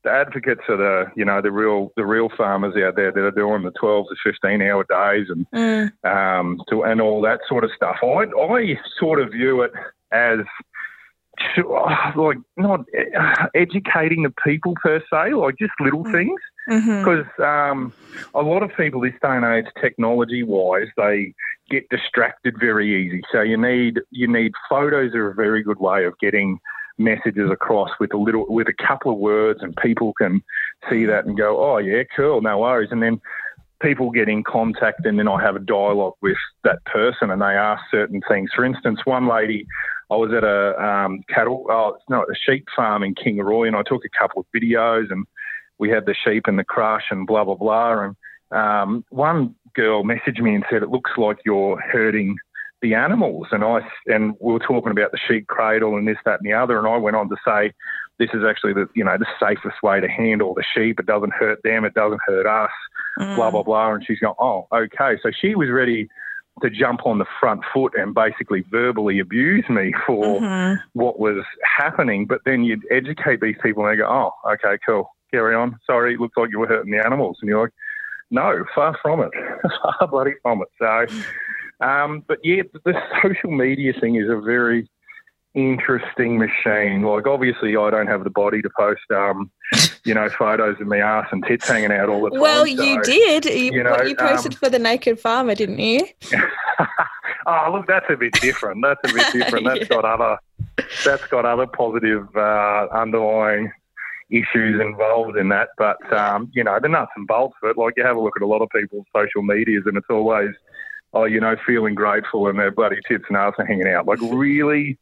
the 0.04 0.10
advocates 0.12 0.62
are 0.70 0.78
the 0.78 1.12
you 1.16 1.26
know 1.26 1.42
the 1.42 1.52
real 1.52 1.92
the 1.98 2.06
real 2.06 2.30
farmers 2.38 2.76
out 2.82 2.96
there 2.96 3.12
that 3.12 3.20
are 3.20 3.32
doing 3.32 3.64
the 3.64 3.72
twelve 3.80 4.06
to 4.10 4.16
fifteen 4.24 4.62
hour 4.62 4.86
days 4.90 5.28
and 5.30 5.46
Mm. 5.52 5.92
um, 6.06 6.62
to, 6.70 6.84
and 6.84 7.02
all 7.02 7.22
that 7.22 7.40
sort 7.48 7.64
of 7.64 7.72
stuff. 7.76 7.98
I, 8.04 8.26
I 8.40 8.80
sort 9.00 9.20
of 9.22 9.32
view 9.32 9.62
it 9.62 9.72
as 10.12 10.40
like 12.16 12.38
not 12.58 12.82
uh, 13.18 13.48
educating 13.56 14.24
the 14.24 14.34
people 14.44 14.74
per 14.82 15.02
se, 15.12 15.34
like 15.34 15.56
just 15.58 15.74
little 15.80 16.04
Mm. 16.06 16.12
things. 16.12 16.42
Because 17.00 17.26
um, 17.40 17.94
a 18.34 18.42
lot 18.42 18.62
of 18.64 18.70
people 18.78 19.02
this 19.02 19.14
day 19.22 19.36
and 19.36 19.46
age, 19.46 19.66
technology 19.82 20.44
wise, 20.44 20.88
they 20.98 21.34
get 21.70 21.88
distracted 21.90 22.56
very 22.60 23.06
easy. 23.06 23.22
So 23.32 23.42
you 23.42 23.58
need 23.58 24.00
you 24.12 24.28
need 24.28 24.54
photos 24.70 25.14
are 25.16 25.30
a 25.30 25.36
very 25.36 25.64
good 25.64 25.80
way 25.80 26.06
of 26.06 26.18
getting 26.20 26.60
messages 27.00 27.50
across 27.50 27.90
with 28.00 28.14
a 28.14 28.18
little 28.18 28.46
with 28.50 28.68
a 28.68 28.74
couple 28.88 29.12
of 29.12 29.18
words, 29.18 29.62
and 29.64 29.76
people 29.78 30.14
can 30.14 30.44
see 30.90 31.06
that 31.06 31.26
and 31.26 31.38
go, 31.38 31.64
oh 31.64 31.78
yeah, 31.78 32.04
cool, 32.16 32.42
no 32.42 32.60
worries, 32.60 32.90
and 32.92 33.02
then. 33.02 33.20
People 33.82 34.12
get 34.12 34.28
in 34.28 34.44
contact, 34.44 35.06
and 35.06 35.18
then 35.18 35.30
I 35.30 35.42
have 35.42 35.56
a 35.56 35.60
dialogue 35.60 36.16
with 36.22 36.36
that 36.66 36.84
person, 36.84 37.32
and 37.32 37.42
they 37.42 37.46
ask 37.46 37.82
certain 37.90 38.20
things. 38.28 38.50
For 38.54 38.66
instance, 38.66 39.00
one 39.06 39.26
lady, 39.26 39.66
I 40.12 40.18
was 40.18 40.34
at 40.34 40.44
a 40.44 40.78
um, 40.84 41.24
cattle, 41.30 41.66
oh, 41.70 41.94
it's 41.96 42.10
not 42.10 42.28
a 42.30 42.36
sheep 42.36 42.66
farm 42.76 43.04
in 43.04 43.16
Kingaroy, 43.16 43.68
and 43.68 43.78
I 43.78 43.84
took 43.84 44.04
a 44.04 44.20
couple 44.20 44.42
of 44.42 44.48
videos, 44.54 45.10
and 45.10 45.26
we 45.78 45.90
had 45.90 46.06
the 46.06 46.14
sheep 46.14 46.44
and 46.48 46.60
the 46.60 46.66
crush 46.66 47.06
and 47.10 47.26
blah 47.26 47.46
blah 47.46 47.56
blah. 47.56 48.02
And 48.04 48.16
um, 48.52 49.06
one 49.12 49.56
girl 49.76 50.04
messaged 50.04 50.42
me 50.42 50.56
and 50.56 50.66
said, 50.70 50.84
"It 50.84 50.90
looks 50.90 51.12
like 51.16 51.38
you're 51.46 51.80
hurting 51.80 52.36
the 52.82 52.94
animals." 52.96 53.48
And 53.52 53.64
I 53.64 53.82
and 54.08 54.36
we 54.40 54.54
were 54.54 54.60
talking 54.60 54.92
about 54.92 55.12
the 55.12 55.20
sheep 55.28 55.48
cradle 55.48 55.96
and 55.98 56.08
this, 56.08 56.18
that, 56.26 56.40
and 56.42 56.50
the 56.50 56.54
other. 56.54 56.78
And 56.78 56.88
I 56.88 56.98
went 56.98 57.16
on 57.16 57.30
to 57.30 57.36
say, 57.46 57.74
"This 58.18 58.30
is 58.34 58.44
actually 58.44 58.74
the 58.74 58.88
you 58.96 59.04
know 59.04 59.18
the 59.18 59.28
safest 59.40 59.82
way 59.84 60.00
to 60.00 60.08
handle 60.08 60.54
the 60.54 60.64
sheep. 60.74 61.00
It 61.00 61.06
doesn't 61.06 61.34
hurt 61.34 61.62
them. 61.64 61.86
It 61.86 61.94
doesn't 61.94 62.22
hurt 62.26 62.46
us." 62.46 62.72
Mm. 63.20 63.36
Blah 63.36 63.52
blah 63.52 63.64
blah. 63.64 63.94
And 63.94 64.06
she's 64.06 64.20
going, 64.20 64.36
"Oh, 64.40 64.68
okay." 64.74 65.18
So 65.22 65.32
she 65.32 65.56
was 65.56 65.70
ready 65.70 66.08
to 66.62 66.70
jump 66.70 67.06
on 67.06 67.20
the 67.20 67.26
front 67.40 67.62
foot 67.74 67.94
and 67.98 68.14
basically 68.14 68.66
verbally 68.70 69.18
abuse 69.20 69.64
me 69.70 69.94
for 70.06 70.42
Mhm. 70.42 70.78
what 70.92 71.18
was 71.18 71.46
happening, 71.64 72.26
but 72.26 72.42
then 72.44 72.66
you'd 72.66 72.84
educate 72.92 73.40
these 73.40 73.56
people 73.64 73.86
and 73.86 73.94
they 73.94 73.98
go, 73.98 74.06
oh, 74.10 74.34
okay, 74.52 74.78
cool, 74.86 75.10
carry 75.32 75.56
on. 75.56 75.80
Sorry, 75.88 76.16
it 76.16 76.20
looks 76.20 76.36
like 76.36 76.50
you 76.52 76.60
were 76.60 76.68
hurting 76.68 76.92
the 76.92 76.98
animals. 77.00 77.38
And 77.40 77.48
you're 77.48 77.62
like, 77.62 77.72
no, 78.30 78.66
far 78.76 78.94
from 79.02 79.22
it. 79.22 79.32
far 79.82 80.08
bloody 80.10 80.34
from 80.44 80.62
it. 80.62 80.68
So, 80.80 81.06
um, 81.82 82.24
but 82.28 82.40
yeah, 82.44 82.64
the 82.86 82.94
social 83.22 83.52
media 83.52 83.94
thing 84.00 84.16
is 84.16 84.30
a 84.30 84.40
very, 84.40 84.90
interesting 85.56 86.38
machine. 86.38 87.02
Like, 87.02 87.28
obviously, 87.28 87.76
I 87.76 87.90
don't 87.90 88.08
have 88.08 88.24
the 88.24 88.30
body 88.30 88.62
to 88.62 88.70
post, 88.78 89.02
um, 89.12 89.52
you 90.06 90.14
know, 90.14 90.30
photos 90.30 90.80
of 90.80 90.88
me 90.88 91.00
ass 91.00 91.28
and 91.32 91.44
tits 91.46 91.68
hanging 91.68 91.92
out 91.92 92.10
all 92.10 92.22
the 92.22 92.30
time. 92.32 92.40
Well, 92.40 92.66
so, 92.66 92.84
you 92.84 93.02
did. 93.02 93.46
You, 93.46 93.74
you 93.74 93.84
know, 93.84 94.02
you 94.04 94.16
posted 94.16 94.54
um, 94.54 94.58
for 94.58 94.70
the 94.70 94.80
Naked 94.80 95.20
Farmer, 95.20 95.56
didn't 95.56 95.80
you? 95.80 96.08
oh, 97.46 97.70
look, 97.74 97.88
that's 97.88 98.06
a 98.10 98.16
bit 98.16 98.34
different. 98.34 98.84
That's 98.84 99.00
a 99.12 99.14
bit 99.14 99.26
different. 99.34 99.66
That's 99.66 99.82
Yeah. 99.82 99.88
got 99.88 100.06
other, 100.06 100.38
that's 101.04 101.26
got 101.28 101.46
other 101.46 101.68
positive 101.68 102.28
uh, 102.36 102.88
underlying 102.94 103.72
issues 104.30 104.80
involved 104.80 105.38
in 105.38 105.50
that. 105.50 105.70
But 105.78 105.98
um, 106.14 106.52
you 106.54 106.64
know, 106.64 106.80
the 106.82 106.90
nuts 106.90 107.12
and 107.16 107.28
bolts 107.28 107.56
of 107.64 107.72
it. 107.72 107.78
Like 107.78 107.96
you 107.98 108.06
have 108.06 108.16
a 108.16 108.22
look 108.22 108.34
at 108.36 108.44
a 108.44 108.48
lot 108.48 108.62
of 108.62 108.70
people's 108.70 109.06
social 109.16 109.42
medias, 109.42 109.84
and 109.86 109.98
it's 109.98 110.08
always, 110.10 110.52
oh, 111.14 111.26
you 111.26 111.40
know, 111.40 111.56
feeling 111.66 111.96
grateful 111.96 112.48
and 112.48 112.60
their 112.60 112.72
bloody 112.72 113.00
tits 113.08 113.26
and 113.30 113.38
ass 113.38 113.54
are 113.58 113.66
hanging 113.66 113.88
out. 113.88 114.06
Like 114.06 114.20
really, 114.22 114.98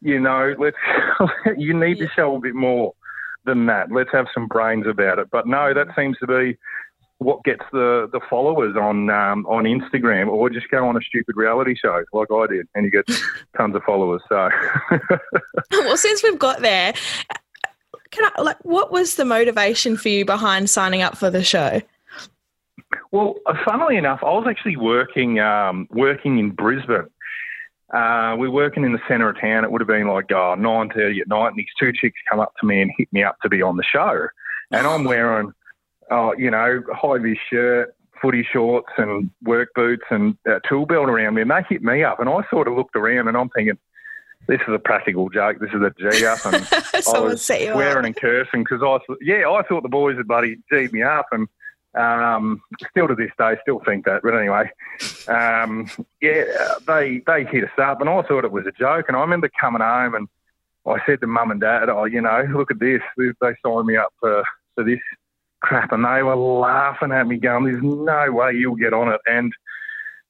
you 0.00 0.20
know, 0.20 0.54
let's 0.58 0.76
you 1.56 1.74
need 1.74 1.98
to 1.98 2.08
show 2.08 2.36
a 2.36 2.40
bit 2.40 2.54
more 2.54 2.94
than 3.44 3.66
that. 3.66 3.90
Let's 3.90 4.10
have 4.12 4.26
some 4.32 4.46
brains 4.46 4.86
about 4.86 5.18
it. 5.18 5.30
But 5.30 5.46
no, 5.46 5.74
that 5.74 5.88
seems 5.96 6.18
to 6.18 6.26
be 6.26 6.56
what 7.18 7.44
gets 7.44 7.62
the, 7.72 8.08
the 8.12 8.20
followers 8.28 8.76
on 8.76 9.08
um, 9.10 9.46
on 9.46 9.64
Instagram, 9.64 10.28
or 10.28 10.50
just 10.50 10.68
go 10.68 10.86
on 10.86 10.96
a 10.96 11.00
stupid 11.00 11.36
reality 11.36 11.74
show 11.74 12.04
like 12.12 12.28
I 12.30 12.46
did, 12.46 12.68
and 12.74 12.84
you 12.84 12.90
get 12.90 13.06
tons 13.56 13.74
of 13.74 13.82
followers. 13.84 14.22
So, 14.28 14.50
well, 15.70 15.96
since 15.96 16.22
we've 16.22 16.38
got 16.38 16.60
there, 16.60 16.92
can 18.10 18.30
I 18.36 18.42
like 18.42 18.62
what 18.64 18.90
was 18.90 19.16
the 19.16 19.24
motivation 19.24 19.96
for 19.96 20.08
you 20.08 20.24
behind 20.24 20.68
signing 20.70 21.02
up 21.02 21.16
for 21.16 21.30
the 21.30 21.44
show? 21.44 21.80
Well, 23.10 23.34
uh, 23.46 23.54
funnily 23.64 23.96
enough, 23.96 24.20
I 24.22 24.30
was 24.30 24.46
actually 24.48 24.76
working 24.76 25.38
um, 25.40 25.88
working 25.90 26.38
in 26.38 26.50
Brisbane. 26.50 27.08
Uh, 27.92 28.34
We're 28.38 28.50
working 28.50 28.84
in 28.84 28.92
the 28.92 29.00
centre 29.06 29.28
of 29.28 29.40
town. 29.40 29.64
It 29.64 29.70
would 29.70 29.80
have 29.80 29.88
been 29.88 30.08
like 30.08 30.30
nine 30.30 30.90
thirty 30.90 31.20
at 31.20 31.28
night, 31.28 31.48
and 31.48 31.56
these 31.56 31.66
two 31.78 31.92
chicks 31.92 32.18
come 32.30 32.40
up 32.40 32.52
to 32.60 32.66
me 32.66 32.80
and 32.82 32.90
hit 32.96 33.12
me 33.12 33.22
up 33.22 33.36
to 33.42 33.48
be 33.48 33.62
on 33.62 33.76
the 33.76 33.84
show, 33.84 34.26
and 34.70 34.86
I'm 34.86 35.04
wearing, 35.04 35.52
oh, 36.10 36.34
you 36.36 36.50
know, 36.50 36.82
high 36.92 37.18
vis 37.18 37.38
shirt, 37.50 37.94
footy 38.20 38.46
shorts, 38.50 38.88
and 38.96 39.30
work 39.42 39.68
boots, 39.74 40.04
and 40.10 40.36
a 40.46 40.60
tool 40.68 40.86
belt 40.86 41.08
around 41.08 41.34
me, 41.34 41.42
and 41.42 41.50
they 41.50 41.62
hit 41.68 41.82
me 41.82 42.02
up, 42.02 42.20
and 42.20 42.28
I 42.28 42.40
sort 42.50 42.68
of 42.68 42.74
looked 42.74 42.96
around, 42.96 43.28
and 43.28 43.36
I'm 43.36 43.50
thinking, 43.50 43.78
this 44.46 44.60
is 44.66 44.74
a 44.74 44.78
practical 44.78 45.28
joke. 45.28 45.58
This 45.60 45.70
is 45.70 45.82
a 45.82 45.92
G 45.98 46.26
up, 46.26 46.44
and 46.44 46.56
I 47.14 47.20
was 47.20 47.44
swearing 47.44 47.98
up. 47.98 48.04
and 48.04 48.16
cursing 48.16 48.64
because 48.64 48.82
I, 48.82 48.98
yeah, 49.20 49.48
I 49.48 49.62
thought 49.62 49.82
the 49.82 49.88
boys 49.88 50.16
had 50.16 50.28
bloody 50.28 50.56
G'd 50.70 50.92
me 50.92 51.02
up, 51.02 51.26
and 51.32 51.48
um, 51.94 52.60
still 52.90 53.08
to 53.08 53.14
this 53.14 53.30
day, 53.38 53.56
still 53.62 53.80
think 53.84 54.04
that. 54.06 54.22
But 54.22 54.36
anyway, 54.36 54.70
um, 55.28 55.88
yeah, 56.20 56.44
they 56.86 57.22
they 57.26 57.44
hit 57.44 57.64
us 57.64 57.78
up, 57.78 58.00
and 58.00 58.10
I 58.10 58.22
thought 58.22 58.44
it 58.44 58.52
was 58.52 58.66
a 58.66 58.72
joke. 58.72 59.06
And 59.08 59.16
I 59.16 59.20
remember 59.20 59.50
coming 59.60 59.82
home, 59.82 60.14
and 60.14 60.28
I 60.86 61.04
said 61.06 61.20
to 61.20 61.26
mum 61.26 61.50
and 61.50 61.60
dad, 61.60 61.88
"Oh, 61.88 62.04
you 62.04 62.20
know, 62.20 62.46
look 62.52 62.70
at 62.70 62.80
this. 62.80 63.02
They 63.16 63.54
signed 63.64 63.86
me 63.86 63.96
up 63.96 64.12
for 64.20 64.44
for 64.74 64.84
this 64.84 65.00
crap," 65.60 65.92
and 65.92 66.04
they 66.04 66.22
were 66.22 66.36
laughing 66.36 67.12
at 67.12 67.26
me, 67.26 67.36
going, 67.36 67.64
"There's 67.64 67.82
no 67.82 68.32
way 68.32 68.52
you'll 68.52 68.76
get 68.76 68.92
on 68.92 69.12
it." 69.12 69.20
And 69.26 69.52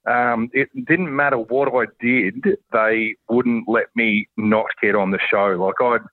um, 0.07 0.51
it 0.53 0.69
didn't 0.87 1.15
matter 1.15 1.39
what 1.39 1.75
I 1.75 1.91
did; 2.01 2.59
they 2.73 3.17
wouldn't 3.29 3.69
let 3.69 3.87
me 3.95 4.29
not 4.37 4.67
get 4.83 4.95
on 4.95 5.11
the 5.11 5.21
show. 5.31 5.47
Like 5.47 5.81
I'd 5.81 6.07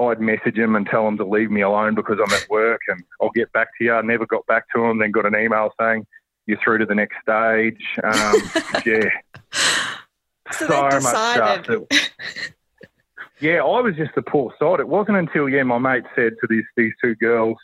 I'd 0.00 0.20
message 0.20 0.56
him 0.58 0.74
and 0.74 0.86
tell 0.86 1.06
him 1.06 1.16
to 1.18 1.24
leave 1.24 1.50
me 1.50 1.60
alone 1.60 1.94
because 1.94 2.18
I'm 2.24 2.32
at 2.32 2.48
work 2.48 2.80
and 2.88 3.02
I'll 3.20 3.30
get 3.30 3.52
back 3.52 3.68
to 3.78 3.84
you. 3.84 3.92
I 3.94 4.02
never 4.02 4.26
got 4.26 4.46
back 4.46 4.64
to 4.74 4.84
him, 4.84 4.98
Then 4.98 5.10
got 5.10 5.26
an 5.26 5.36
email 5.36 5.70
saying 5.80 6.06
you're 6.46 6.58
through 6.62 6.78
to 6.78 6.86
the 6.86 6.94
next 6.94 7.16
stage. 7.22 7.80
Um, 8.02 8.42
yeah, 8.86 9.08
So 10.52 10.66
much 10.68 10.92
decided. 11.02 11.86
It- 11.90 12.10
yeah, 13.40 13.56
I 13.64 13.80
was 13.80 13.96
just 13.96 14.12
a 14.16 14.22
poor 14.22 14.54
sod. 14.58 14.78
It 14.78 14.86
wasn't 14.86 15.16
until 15.16 15.48
yeah, 15.48 15.64
my 15.64 15.78
mate 15.78 16.04
said 16.14 16.34
to 16.40 16.46
these 16.48 16.64
these 16.76 16.92
two 17.02 17.16
girls, 17.16 17.56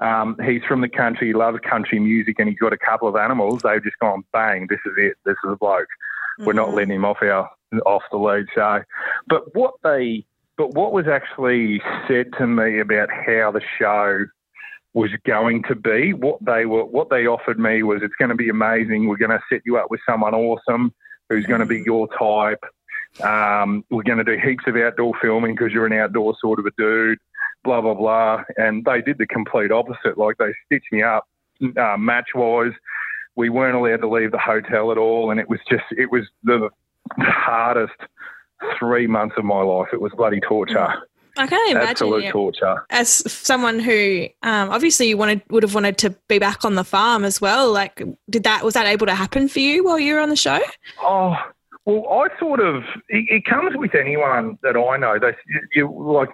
um, 0.00 0.34
he's 0.46 0.62
from 0.64 0.80
the 0.80 0.88
country, 0.88 1.26
he 1.28 1.34
loves 1.34 1.58
country 1.60 1.98
music, 1.98 2.36
and 2.38 2.48
he's 2.48 2.58
got 2.58 2.72
a 2.72 2.78
couple 2.78 3.06
of 3.06 3.16
animals. 3.16 3.60
They've 3.62 3.82
just 3.84 3.98
gone 3.98 4.24
bang. 4.32 4.66
This 4.70 4.80
is 4.86 4.94
it. 4.96 5.18
This 5.26 5.36
is 5.44 5.52
a 5.52 5.56
bloke. 5.56 5.88
We're 6.38 6.54
not 6.54 6.68
Mhm. 6.68 6.74
letting 6.74 6.94
him 6.94 7.04
off 7.04 7.18
our 7.22 7.50
off 7.84 8.02
the 8.10 8.16
lead 8.16 8.46
So, 8.54 8.82
But 9.28 9.54
what 9.54 9.74
they 9.84 10.24
but 10.60 10.74
what 10.74 10.92
was 10.92 11.08
actually 11.08 11.80
said 12.06 12.34
to 12.36 12.46
me 12.46 12.80
about 12.80 13.08
how 13.10 13.50
the 13.50 13.62
show 13.78 14.26
was 14.92 15.08
going 15.24 15.62
to 15.62 15.74
be, 15.74 16.12
what 16.12 16.36
they 16.44 16.66
were 16.66 16.84
what 16.84 17.08
they 17.08 17.26
offered 17.26 17.58
me 17.58 17.82
was 17.82 18.02
it's 18.02 18.14
going 18.18 18.28
to 18.28 18.34
be 18.34 18.50
amazing. 18.50 19.08
We're 19.08 19.16
going 19.16 19.30
to 19.30 19.40
set 19.50 19.62
you 19.64 19.78
up 19.78 19.90
with 19.90 20.00
someone 20.06 20.34
awesome 20.34 20.92
who's 21.30 21.46
going 21.46 21.60
to 21.60 21.66
be 21.66 21.82
your 21.86 22.08
type. 22.08 22.62
Um, 23.26 23.86
we're 23.88 24.02
going 24.02 24.18
to 24.18 24.24
do 24.24 24.36
heaps 24.38 24.64
of 24.66 24.76
outdoor 24.76 25.14
filming 25.22 25.54
because 25.54 25.72
you're 25.72 25.86
an 25.86 25.94
outdoor 25.94 26.34
sort 26.38 26.58
of 26.58 26.66
a 26.66 26.72
dude. 26.76 27.18
Blah 27.64 27.80
blah 27.80 27.94
blah. 27.94 28.44
And 28.58 28.84
they 28.84 29.00
did 29.00 29.16
the 29.16 29.26
complete 29.26 29.72
opposite. 29.72 30.18
Like 30.18 30.36
they 30.36 30.52
stitched 30.66 30.92
me 30.92 31.02
up 31.02 31.26
uh, 31.78 31.96
match 31.96 32.34
wise. 32.34 32.74
We 33.34 33.48
weren't 33.48 33.76
allowed 33.76 34.02
to 34.02 34.10
leave 34.10 34.32
the 34.32 34.36
hotel 34.36 34.92
at 34.92 34.98
all, 34.98 35.30
and 35.30 35.40
it 35.40 35.48
was 35.48 35.60
just 35.70 35.84
it 35.92 36.12
was 36.12 36.26
the 36.44 36.68
hardest 37.16 37.96
three 38.78 39.06
months 39.06 39.36
of 39.38 39.44
my 39.44 39.62
life. 39.62 39.88
It 39.92 40.00
was 40.00 40.12
bloody 40.16 40.40
torture, 40.40 40.88
I 41.36 41.46
can't 41.46 41.70
imagine 41.70 41.88
absolute 41.88 42.24
yeah, 42.24 42.32
torture. 42.32 42.84
as 42.90 43.08
someone 43.32 43.78
who 43.78 44.26
um, 44.42 44.70
obviously 44.70 45.08
you 45.08 45.16
wanted 45.16 45.42
would 45.50 45.62
have 45.62 45.74
wanted 45.74 45.98
to 45.98 46.10
be 46.28 46.38
back 46.38 46.64
on 46.64 46.74
the 46.74 46.84
farm 46.84 47.24
as 47.24 47.40
well. 47.40 47.72
Like, 47.72 48.02
did 48.28 48.44
that 48.44 48.64
was 48.64 48.74
that 48.74 48.86
able 48.86 49.06
to 49.06 49.14
happen 49.14 49.48
for 49.48 49.60
you 49.60 49.84
while 49.84 49.98
you 49.98 50.14
were 50.14 50.20
on 50.20 50.28
the 50.28 50.36
show? 50.36 50.60
Oh, 51.00 51.36
well, 51.86 52.06
I 52.10 52.38
sort 52.38 52.60
of 52.60 52.82
it, 53.08 53.26
it 53.30 53.44
comes 53.44 53.76
with 53.76 53.94
anyone 53.94 54.58
that 54.62 54.76
I 54.76 54.96
know. 54.96 55.18
They 55.18 55.34
you, 55.48 55.60
you 55.74 56.12
like 56.12 56.30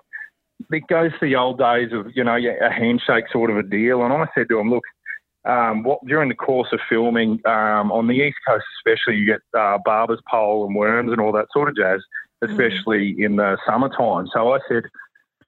it 0.73 0.87
goes 0.89 1.13
to 1.13 1.19
the 1.21 1.37
old 1.37 1.59
days 1.59 1.93
of 1.93 2.07
you 2.15 2.25
know 2.25 2.37
a 2.37 2.71
handshake 2.71 3.25
sort 3.31 3.51
of 3.51 3.57
a 3.57 3.63
deal. 3.63 4.03
And 4.03 4.13
I 4.13 4.27
said 4.35 4.49
to 4.49 4.59
him, 4.59 4.71
look. 4.71 4.85
Um, 5.47 5.83
what 5.85 6.05
during 6.05 6.29
the 6.29 6.35
course 6.35 6.69
of 6.73 6.81
filming 6.89 7.41
um, 7.47 7.93
on 7.93 8.09
the 8.09 8.15
east 8.15 8.39
coast, 8.47 8.65
especially, 8.79 9.17
you 9.17 9.27
get 9.27 9.41
uh, 9.59 9.79
barber's 9.85 10.21
pole 10.29 10.67
and 10.67 10.75
worms 10.75 11.13
and 11.13 11.21
all 11.21 11.33
that 11.33 11.47
sort 11.53 11.69
of 11.69 11.77
jazz, 11.77 12.01
especially 12.43 13.15
in 13.19 13.37
the 13.37 13.57
summertime. 13.67 14.29
So 14.33 14.53
I 14.53 14.59
said, 14.69 14.85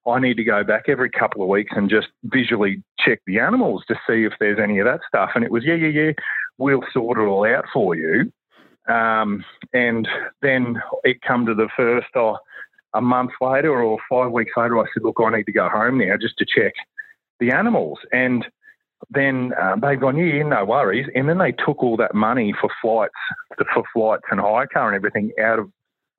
I 0.07 0.21
need 0.21 0.37
to 0.37 0.45
go 0.45 0.65
back 0.65 0.85
every 0.89 1.11
couple 1.11 1.43
of 1.43 1.49
weeks 1.49 1.73
and 1.77 1.91
just 1.91 2.09
visually 2.25 2.83
check 2.99 3.21
the 3.27 3.41
animals 3.41 3.85
to 3.89 3.95
see 4.07 4.25
if 4.25 4.33
there's 4.39 4.59
any 4.59 4.79
of 4.79 4.87
that 4.87 5.01
stuff. 5.07 5.31
And 5.35 5.45
it 5.45 5.51
was, 5.51 5.65
yeah, 5.65 5.75
yeah, 5.75 5.89
yeah, 5.89 6.13
we'll 6.57 6.85
sort 6.93 7.19
it 7.19 7.23
all 7.23 7.45
out 7.45 7.67
for 7.73 7.95
you. 7.95 8.33
Um, 8.89 9.45
and 9.75 10.09
then 10.41 10.81
it 11.05 11.21
come 11.21 11.45
to 11.45 11.55
the 11.55 11.69
first 11.77 12.07
uh, 12.17 12.35
a 12.95 13.01
month 13.01 13.33
later 13.41 13.83
or 13.83 13.99
five 14.11 14.31
weeks 14.31 14.53
later, 14.57 14.79
I 14.79 14.85
said, 14.95 15.03
look, 15.03 15.17
I 15.23 15.37
need 15.37 15.45
to 15.45 15.53
go 15.53 15.69
home 15.69 15.99
now 15.99 16.17
just 16.17 16.39
to 16.39 16.47
check 16.47 16.73
the 17.39 17.51
animals. 17.51 17.99
And 18.13 18.47
then 19.11 19.53
uh, 19.61 19.77
they've 19.77 20.01
gone, 20.01 20.17
yeah, 20.19 20.35
yeah, 20.37 20.43
no 20.43 20.65
worries. 20.65 21.07
And 21.15 21.29
then 21.29 21.39
they 21.39 21.53
took 21.53 21.83
all 21.83 21.97
that 21.97 22.15
money 22.15 22.55
for 22.61 22.69
flights, 22.83 23.15
for 23.73 23.83
flights 23.95 24.25
and 24.31 24.41
hire 24.41 24.67
car 24.67 24.89
and 24.89 24.97
everything 24.97 25.33
out 25.43 25.59
of 25.59 25.71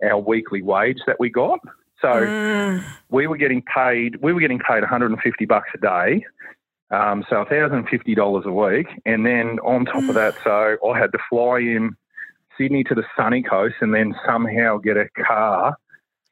our 0.03 0.17
weekly 0.19 0.61
wage 0.61 0.99
that 1.05 1.19
we 1.19 1.29
got. 1.29 1.59
So 2.01 2.07
Mm. 2.07 2.83
we 3.09 3.27
were 3.27 3.37
getting 3.37 3.61
paid. 3.61 4.15
We 4.21 4.33
were 4.33 4.39
getting 4.39 4.59
paid 4.59 4.81
150 4.81 5.45
bucks 5.45 5.69
a 5.75 5.77
day, 5.77 6.25
um, 6.91 7.23
so 7.29 7.39
1,050 7.39 8.15
dollars 8.15 8.45
a 8.47 8.51
week. 8.51 8.87
And 9.05 9.25
then 9.25 9.59
on 9.59 9.85
top 9.85 10.07
of 10.09 10.15
that, 10.15 10.35
so 10.43 10.77
I 10.89 10.97
had 10.97 11.11
to 11.11 11.19
fly 11.29 11.59
in 11.59 11.95
Sydney 12.57 12.83
to 12.85 12.95
the 12.95 13.03
sunny 13.15 13.43
coast, 13.43 13.75
and 13.81 13.93
then 13.93 14.15
somehow 14.25 14.77
get 14.77 14.97
a 14.97 15.07
car 15.09 15.75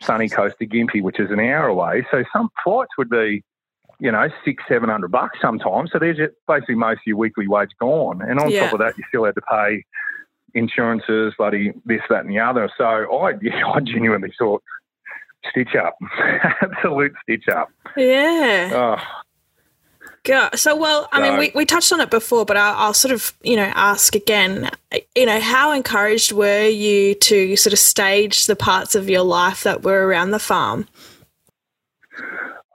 sunny 0.01 0.29
coast 0.29 0.55
to 0.59 0.67
Gympie, 0.67 1.01
which 1.01 1.19
is 1.19 1.31
an 1.31 1.39
hour 1.39 1.67
away. 1.67 2.05
So 2.11 2.23
some 2.33 2.49
flights 2.63 2.91
would 2.97 3.09
be, 3.09 3.43
you 4.00 4.12
know, 4.12 4.27
six, 4.46 4.63
seven 4.68 4.89
hundred 4.89 5.12
bucks 5.12 5.39
sometimes. 5.42 5.92
So 5.92 6.00
there's 6.00 6.20
basically 6.48 6.75
most 6.75 6.98
of 7.00 7.08
your 7.08 7.18
weekly 7.18 7.48
wage 7.48 7.72
gone. 7.80 8.22
And 8.22 8.39
on 8.39 8.51
Yeah. 8.51 8.62
top 8.66 8.74
of 8.74 8.80
that, 8.80 8.98
you 8.98 9.04
still 9.10 9.25
had 9.25 9.36
to 9.36 9.42
pay 9.42 9.84
insurances, 10.54 11.34
bloody 11.38 11.74
this, 11.86 12.01
that, 12.10 12.22
and 12.22 12.30
the 12.30 12.39
other. 12.39 12.70
So 12.77 12.84
I, 12.86 13.32
I 13.75 13.80
genuinely 13.82 14.32
thought, 14.38 14.63
stitch 15.50 15.75
up, 15.75 15.98
absolute 16.62 17.13
stitch 17.24 17.48
up. 17.48 17.70
Yeah. 17.96 18.70
Oh, 19.00 19.04
Yeah. 20.27 20.50
So, 20.56 20.75
well, 20.75 21.08
I 21.12 21.22
mean, 21.22 21.38
we, 21.38 21.51
we 21.56 21.66
touched 21.66 21.92
on 21.94 22.01
it 22.01 22.10
before, 22.10 22.46
but 22.46 22.58
I'll, 22.58 22.75
I'll 22.75 22.94
sort 22.94 23.13
of, 23.13 23.34
you 23.44 23.56
know, 23.56 23.72
ask 23.75 24.13
again, 24.16 24.70
you 25.16 25.25
know, 25.25 25.39
how 25.39 25.72
encouraged 25.72 26.32
were 26.34 26.68
you 26.68 27.16
to 27.16 27.56
sort 27.56 27.74
of 27.74 27.80
stage 27.80 28.46
the 28.46 28.56
parts 28.56 28.94
of 28.96 29.10
your 29.10 29.24
life 29.24 29.63
that 29.63 29.84
were 29.84 30.06
around 30.06 30.32
the 30.32 30.39
farm? 30.39 30.88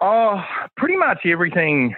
Oh, 0.02 0.42
pretty 0.76 0.96
much 0.96 1.20
everything. 1.24 1.94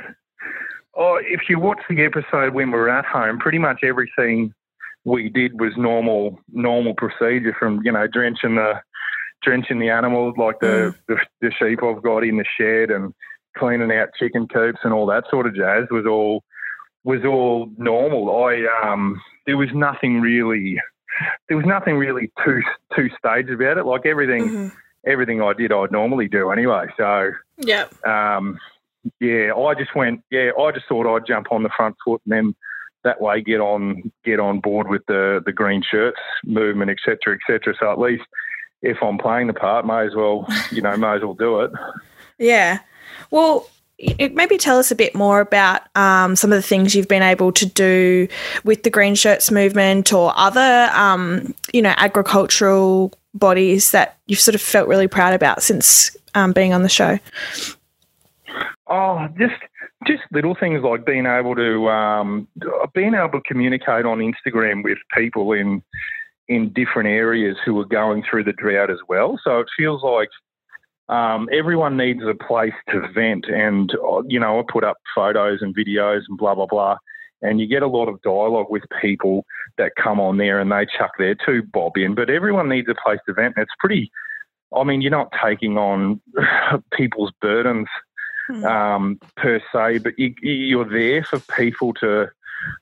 Oh, 0.97 1.19
if 1.21 1.49
you 1.49 1.59
watch 1.59 1.81
the 1.89 2.03
episode 2.05 2.55
when 2.55 2.71
we 2.71 2.79
were 2.79 2.89
at 2.89 3.05
home, 3.05 3.39
pretty 3.39 3.59
much 3.59 3.81
everything 3.83 4.53
we 5.05 5.29
did 5.29 5.59
was 5.61 5.73
normal, 5.77 6.39
normal 6.53 6.95
procedure 6.95 7.55
from 7.59 7.81
you 7.85 7.91
know 7.91 8.07
drenching 8.07 8.55
the 8.57 8.75
drenching 9.43 9.79
the 9.81 9.91
animals 9.91 10.35
like 10.39 10.61
the, 10.61 10.95
the 11.09 11.17
the 11.41 11.51
sheep 11.59 11.81
I've 11.83 12.03
got 12.03 12.25
in 12.25 12.37
the 12.39 12.45
shed 12.59 12.91
and 12.91 13.13
cleaning 13.59 13.93
out 13.93 14.09
chicken 14.19 14.47
coops 14.49 14.81
and 14.85 14.93
all 14.93 15.07
that 15.07 15.25
sort 15.31 15.47
of 15.47 15.55
jazz 15.55 15.85
was 15.91 16.07
all 16.07 16.43
was 17.03 17.25
all 17.25 17.69
normal. 17.77 18.45
I 18.45 18.65
um 18.85 19.21
there 19.47 19.57
was 19.57 19.69
nothing 19.75 20.21
really 20.21 20.81
there 21.49 21.57
was 21.57 21.67
nothing 21.67 21.97
really 21.97 22.31
too 22.45 22.63
too 22.97 23.09
staged 23.19 23.51
about 23.51 23.79
it. 23.79 23.85
Like 23.85 24.07
everything 24.07 24.49
Mhm. 24.49 24.73
Everything 25.07 25.43
I 25.43 25.53
did, 25.53 25.73
I'd 25.73 25.93
normally 25.93 26.29
do 26.29 26.51
anyway. 26.51 26.87
So 26.97 27.33
Yeah. 27.59 27.87
um, 28.05 28.59
yeah, 29.21 29.53
I 29.55 29.75
just 29.75 29.95
went. 29.95 30.23
Yeah, 30.31 30.51
I 30.59 30.73
just 30.73 30.87
thought 30.87 31.07
I'd 31.07 31.27
jump 31.27 31.53
on 31.53 31.63
the 31.63 31.69
front 31.77 31.97
foot 32.05 32.23
and 32.25 32.33
then 32.33 32.55
that 33.05 33.21
way 33.21 33.43
get 33.43 33.61
on 33.61 34.11
get 34.25 34.41
on 34.41 34.61
board 34.61 34.89
with 34.89 35.05
the 35.07 35.43
the 35.45 35.53
green 35.53 35.83
shirts 35.83 36.21
movement, 36.45 36.91
etc., 36.91 37.37
etc. 37.37 37.75
So 37.79 37.93
at 37.93 37.99
least 37.99 38.25
if 38.83 38.97
I'm 39.03 39.19
playing 39.19 39.47
the 39.49 39.53
part, 39.55 39.87
may 39.87 40.07
as 40.07 40.15
well, 40.15 40.47
you 40.71 40.81
know, 40.83 40.97
may 40.97 41.15
as 41.17 41.23
well 41.23 41.35
do 41.35 41.61
it. 41.61 41.71
Yeah. 42.39 42.79
Well, 43.31 43.69
maybe 44.19 44.59
tell 44.59 44.79
us 44.79 44.91
a 44.91 44.95
bit 44.95 45.15
more 45.15 45.41
about 45.41 45.83
um, 45.97 46.35
some 46.37 46.53
of 46.53 46.57
the 46.57 46.63
things 46.67 46.95
you've 46.95 47.09
been 47.09 47.23
able 47.23 47.53
to 47.53 47.67
do 47.67 48.27
with 48.65 48.83
the 48.83 48.91
Green 48.91 49.15
Shirts 49.15 49.51
movement 49.51 50.13
or 50.13 50.33
other, 50.37 50.91
um, 50.93 51.55
you 51.73 51.81
know, 51.81 51.95
agricultural 51.97 53.13
bodies 53.35 53.91
that 53.91 54.19
you've 54.27 54.41
sort 54.41 54.55
of 54.55 54.63
felt 54.63 54.89
really 54.89 55.09
proud 55.09 55.35
about 55.35 55.63
since 55.63 56.17
um, 56.35 56.53
being 56.53 56.73
on 56.73 56.83
the 56.83 56.89
show. 56.89 57.19
Oh, 58.87 59.29
just 59.39 59.55
just 60.07 60.23
little 60.33 60.55
things 60.55 60.83
like 60.83 61.07
being 61.07 61.27
able 61.27 61.55
to 61.57 61.89
um, 61.89 62.49
being 62.95 63.15
able 63.15 63.31
to 63.31 63.41
communicate 63.47 64.05
on 64.05 64.19
Instagram 64.19 64.85
with 64.85 64.99
people 65.17 65.53
in 65.53 65.83
in 66.49 66.73
different 66.73 67.09
areas 67.09 67.57
who 67.65 67.79
are 67.81 67.87
going 67.87 68.23
through 68.29 68.45
the 68.45 68.53
drought 68.53 68.91
as 68.91 68.99
well. 69.09 69.41
So 69.43 69.61
it 69.61 69.67
feels 69.77 70.03
like 70.03 70.29
um, 71.09 71.49
everyone 71.53 71.97
needs 71.97 72.21
a 72.23 72.35
place 72.35 72.75
to 72.91 73.09
vent, 73.15 73.47
and 73.47 73.91
uh, 73.95 74.23
you 74.27 74.39
know, 74.39 74.61
I 74.61 74.63
put 74.71 74.85
up 74.85 74.97
photos 75.15 75.61
and 75.63 75.75
videos 75.75 76.23
and 76.29 76.39
blah 76.39 76.55
blah 76.55 76.67
blah, 76.67 76.97
and 77.45 77.61
you 77.61 77.67
get 77.67 77.83
a 77.83 77.87
lot 77.87 78.09
of 78.09 78.21
dialogue 78.23 78.67
with 78.71 78.83
people 79.01 79.45
that 79.79 79.93
come 80.03 80.19
on 80.19 80.39
there 80.39 80.59
and 80.59 80.73
they 80.73 80.87
chuck 80.87 81.13
their 81.19 81.35
two 81.35 81.63
bob 81.63 81.97
in. 81.97 82.15
But 82.15 82.31
everyone 82.31 82.69
needs 82.69 82.89
a 82.89 82.95
place 83.05 83.21
to 83.27 83.35
vent. 83.35 83.55
And 83.57 83.63
it's 83.63 83.75
pretty. 83.79 84.11
I 84.75 84.83
mean, 84.83 85.03
you're 85.03 85.11
not 85.11 85.33
taking 85.43 85.79
on 85.79 86.21
people's 86.93 87.31
burdens 87.41 87.87
um, 88.65 89.21
per 89.37 89.61
se, 89.73 89.99
but 89.99 90.19
you, 90.19 90.35
you're 90.43 90.89
there 90.89 91.23
for 91.23 91.39
people 91.39 91.93
to 91.95 92.29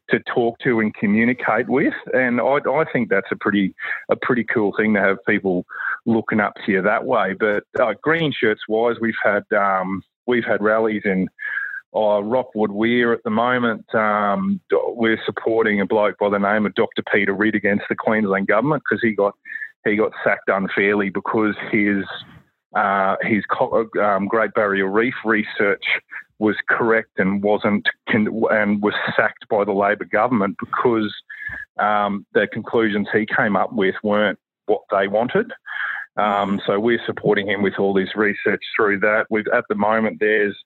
to 0.08 0.20
talk 0.32 0.56
to 0.60 0.78
and 0.78 0.94
communicate 0.94 1.68
with, 1.68 1.94
and 2.14 2.40
I, 2.40 2.58
I 2.70 2.84
think 2.92 3.08
that's 3.08 3.32
a 3.32 3.36
pretty 3.36 3.74
a 4.10 4.16
pretty 4.16 4.44
cool 4.44 4.72
thing 4.76 4.94
to 4.94 5.00
have 5.00 5.18
people 5.26 5.64
looking 6.06 6.38
up 6.38 6.54
to 6.64 6.72
you 6.72 6.82
that 6.82 7.04
way. 7.04 7.34
But 7.34 7.64
uh, 7.80 7.94
green 8.00 8.32
shirts 8.32 8.62
wise, 8.68 8.96
we've 9.00 9.14
had 9.22 9.42
um, 9.52 10.02
we've 10.26 10.44
had 10.44 10.62
rallies 10.62 11.02
in. 11.04 11.28
Uh, 11.94 12.22
Rookwood 12.22 12.70
Weir 12.70 13.12
at 13.12 13.22
the 13.22 13.30
moment, 13.30 13.94
um, 13.94 14.60
we're 14.70 15.20
supporting 15.26 15.80
a 15.80 15.86
bloke 15.86 16.16
by 16.18 16.30
the 16.30 16.38
name 16.38 16.64
of 16.64 16.74
Dr. 16.74 17.02
Peter 17.12 17.34
Ridd 17.34 17.54
against 17.54 17.84
the 17.88 17.94
Queensland 17.94 18.46
government 18.46 18.82
because 18.88 19.02
he 19.02 19.12
got 19.14 19.34
he 19.84 19.96
got 19.96 20.12
sacked 20.24 20.48
unfairly 20.48 21.10
because 21.10 21.54
his 21.70 22.04
uh, 22.74 23.16
his 23.20 23.44
um, 24.00 24.26
Great 24.26 24.54
Barrier 24.54 24.88
Reef 24.88 25.14
research 25.24 25.84
was 26.38 26.56
correct 26.68 27.10
and 27.18 27.42
wasn't 27.42 27.86
and 28.08 28.82
was 28.82 28.94
sacked 29.14 29.46
by 29.50 29.64
the 29.64 29.72
Labor 29.72 30.06
government 30.06 30.56
because 30.58 31.12
um, 31.78 32.26
the 32.32 32.48
conclusions 32.52 33.08
he 33.12 33.26
came 33.26 33.54
up 33.54 33.72
with 33.72 33.94
weren't 34.02 34.38
what 34.66 34.82
they 34.90 35.08
wanted. 35.08 35.52
Um, 36.16 36.60
so 36.66 36.78
we're 36.78 37.04
supporting 37.06 37.48
him 37.48 37.62
with 37.62 37.78
all 37.78 37.94
this 37.94 38.16
research 38.16 38.62
through 38.76 39.00
that. 39.00 39.26
We've 39.30 39.46
at 39.48 39.64
the 39.68 39.74
moment 39.74 40.18
there's 40.20 40.56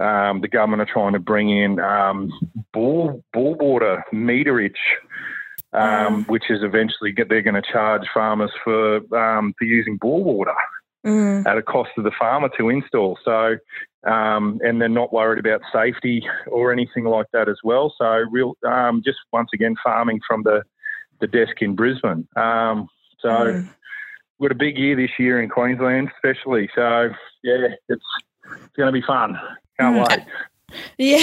um, 0.00 0.40
the 0.40 0.48
government 0.48 0.82
are 0.82 0.92
trying 0.92 1.12
to 1.12 1.18
bring 1.18 1.50
in 1.50 1.78
um, 1.80 2.30
bull 2.72 3.22
bull 3.32 3.54
water 3.54 4.04
meterage. 4.12 4.74
Um, 5.72 6.24
which 6.24 6.50
is 6.50 6.64
eventually 6.64 7.12
get, 7.12 7.28
they're 7.28 7.42
going 7.42 7.54
to 7.54 7.62
charge 7.62 8.02
farmers 8.12 8.50
for 8.64 8.96
um, 9.16 9.54
for 9.56 9.64
using 9.64 9.98
bore 9.98 10.24
water 10.24 10.54
Mm. 11.06 11.46
at 11.46 11.56
a 11.56 11.62
cost 11.62 11.90
to 11.96 12.02
the 12.02 12.10
farmer 12.18 12.50
to 12.58 12.68
install. 12.68 13.18
So, 13.24 13.56
um, 14.04 14.60
and 14.62 14.78
they're 14.82 14.88
not 14.88 15.14
worried 15.14 15.38
about 15.38 15.62
safety 15.72 16.22
or 16.46 16.72
anything 16.72 17.04
like 17.04 17.24
that 17.32 17.48
as 17.48 17.56
well. 17.64 17.94
So, 17.96 18.04
real, 18.30 18.54
um, 18.66 19.00
just 19.02 19.16
once 19.32 19.48
again, 19.54 19.76
farming 19.82 20.20
from 20.26 20.42
the 20.42 20.62
the 21.20 21.26
desk 21.26 21.62
in 21.62 21.74
Brisbane. 21.74 22.26
Um, 22.36 22.88
so, 23.18 23.28
Mm. 23.28 23.70
we've 24.38 24.50
got 24.50 24.56
a 24.56 24.58
big 24.58 24.76
year 24.76 24.94
this 24.96 25.18
year 25.18 25.40
in 25.40 25.48
Queensland, 25.48 26.10
especially. 26.16 26.68
So, 26.74 27.10
yeah, 27.44 27.68
it's 27.88 28.04
it's 28.64 28.76
going 28.76 28.86
to 28.86 28.92
be 28.92 29.02
fun. 29.06 29.38
Can't 29.78 29.96
Mm. 29.96 30.08
wait. 30.08 30.20
Yeah, 30.98 31.18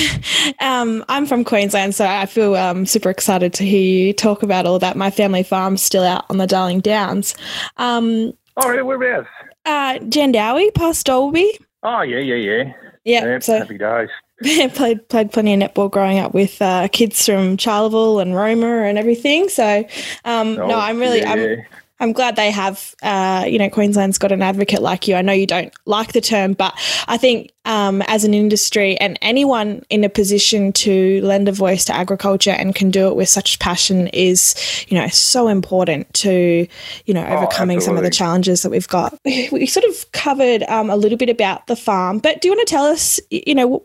um, 0.59 1.05
I'm 1.07 1.25
from 1.25 1.45
Queensland, 1.45 1.95
so 1.95 2.05
I 2.05 2.25
feel 2.25 2.55
um, 2.55 2.85
super 2.85 3.09
excited 3.09 3.53
to 3.53 3.63
hear 3.63 3.79
you 3.79 4.11
talk 4.11 4.43
about 4.43 4.65
all 4.65 4.77
that. 4.79 4.97
My 4.97 5.09
family 5.09 5.41
farm's 5.41 5.81
still 5.81 6.03
out 6.03 6.25
on 6.29 6.35
the 6.37 6.45
Darling 6.47 6.81
Downs. 6.81 7.33
Um, 7.77 8.33
Oh, 8.57 8.69
yeah, 8.73 8.81
whereabouts? 8.81 9.29
uh, 9.65 9.99
Jandowae, 9.99 10.73
past 10.73 11.05
Dalby. 11.05 11.59
Oh, 11.83 12.01
yeah, 12.01 12.17
yeah, 12.17 12.35
yeah. 12.35 12.73
Yeah, 13.05 13.25
yeah 13.25 13.39
so 13.39 13.59
happy 13.59 13.77
days. 13.77 14.09
played 14.73 15.07
played 15.07 15.31
plenty 15.31 15.53
of 15.53 15.61
netball 15.61 15.89
growing 15.89 16.19
up 16.19 16.33
with 16.33 16.61
uh, 16.61 16.89
kids 16.89 17.25
from 17.25 17.55
Charleville 17.55 18.21
and 18.21 18.35
Roma 18.35 18.81
and 18.83 18.97
everything. 18.97 19.47
So 19.47 19.85
um, 20.25 20.57
Oh, 20.59 20.67
no, 20.67 20.77
I'm 20.77 20.99
really 20.99 21.21
yeah, 21.21 21.31
I'm, 21.31 21.39
yeah. 21.39 21.55
I'm 21.99 22.13
glad 22.13 22.35
they 22.35 22.51
have, 22.51 22.93
uh, 23.01 23.45
you 23.47 23.57
know, 23.57 23.69
Queensland's 23.69 24.19
got 24.19 24.31
an 24.31 24.43
advocate 24.43 24.81
like 24.81 25.07
you. 25.07 25.15
I 25.15 25.23
know 25.23 25.33
you 25.33 25.47
don't 25.47 25.73
like 25.85 26.13
the 26.13 26.21
term, 26.21 26.53
but 26.53 26.73
I 27.07 27.17
think 27.17 27.51
um, 27.65 28.03
as 28.03 28.23
an 28.23 28.35
industry 28.35 28.97
and 28.97 29.17
anyone 29.21 29.83
in 29.89 30.03
a 30.03 30.09
position 30.09 30.71
to 30.73 31.21
lend 31.21 31.49
a 31.49 31.51
voice 31.51 31.85
to 31.85 31.95
agriculture 31.95 32.51
and 32.51 32.75
can 32.75 32.91
do 32.91 33.07
it 33.07 33.15
with 33.15 33.29
such 33.29 33.57
passion 33.57 34.07
is, 34.09 34.85
you 34.87 34.97
know, 34.97 35.07
so 35.07 35.47
important 35.47 36.13
to, 36.15 36.67
you 37.05 37.13
know, 37.13 37.25
overcoming 37.25 37.81
some 37.81 37.97
of 37.97 38.03
the 38.03 38.11
challenges 38.11 38.61
that 38.61 38.69
we've 38.69 38.87
got. 38.87 39.17
We, 39.25 39.49
we 39.51 39.65
sort 39.65 39.85
of 39.85 40.11
covered 40.11 40.63
um, 40.63 40.89
a 40.89 40.95
little 40.95 41.17
bit 41.17 41.29
about 41.29 41.67
the 41.67 41.75
farm, 41.75 42.19
but 42.19 42.41
do 42.41 42.47
you 42.47 42.55
want 42.55 42.67
to 42.67 42.71
tell 42.71 42.85
us, 42.85 43.19
you 43.29 43.55
know, 43.55 43.83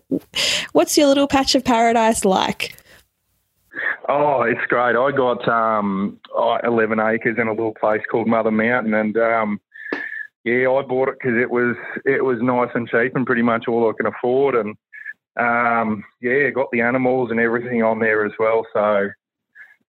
what's 0.72 0.96
your 0.96 1.08
little 1.08 1.26
patch 1.26 1.54
of 1.54 1.64
paradise 1.64 2.24
like? 2.24 2.76
Oh, 4.08 4.42
it's 4.42 4.64
great. 4.68 4.96
I 4.96 5.10
got 5.12 5.46
um, 5.48 6.18
oh, 6.34 6.58
11 6.64 7.00
acres 7.00 7.36
in 7.38 7.48
a 7.48 7.52
little 7.52 7.74
place 7.74 8.02
called 8.10 8.26
Mothar 8.26 8.52
Mountain, 8.52 8.94
and 8.94 9.16
um, 9.16 9.60
yeah, 10.44 10.70
I 10.70 10.82
bought 10.82 11.08
it 11.08 11.16
because 11.20 11.38
it 11.40 11.50
was 11.50 11.76
it 12.04 12.24
was 12.24 12.38
nice 12.42 12.70
and 12.74 12.88
cheap 12.88 13.14
and 13.16 13.26
pretty 13.26 13.42
much 13.42 13.68
all 13.68 13.88
I 13.88 13.92
can 13.96 14.06
afford, 14.06 14.54
and 14.54 14.76
um, 15.38 16.04
yeah, 16.20 16.50
got 16.50 16.68
the 16.72 16.80
animals 16.80 17.30
and 17.30 17.40
everything 17.40 17.82
on 17.82 18.00
there 18.00 18.26
as 18.26 18.32
well. 18.38 18.66
So 18.72 19.08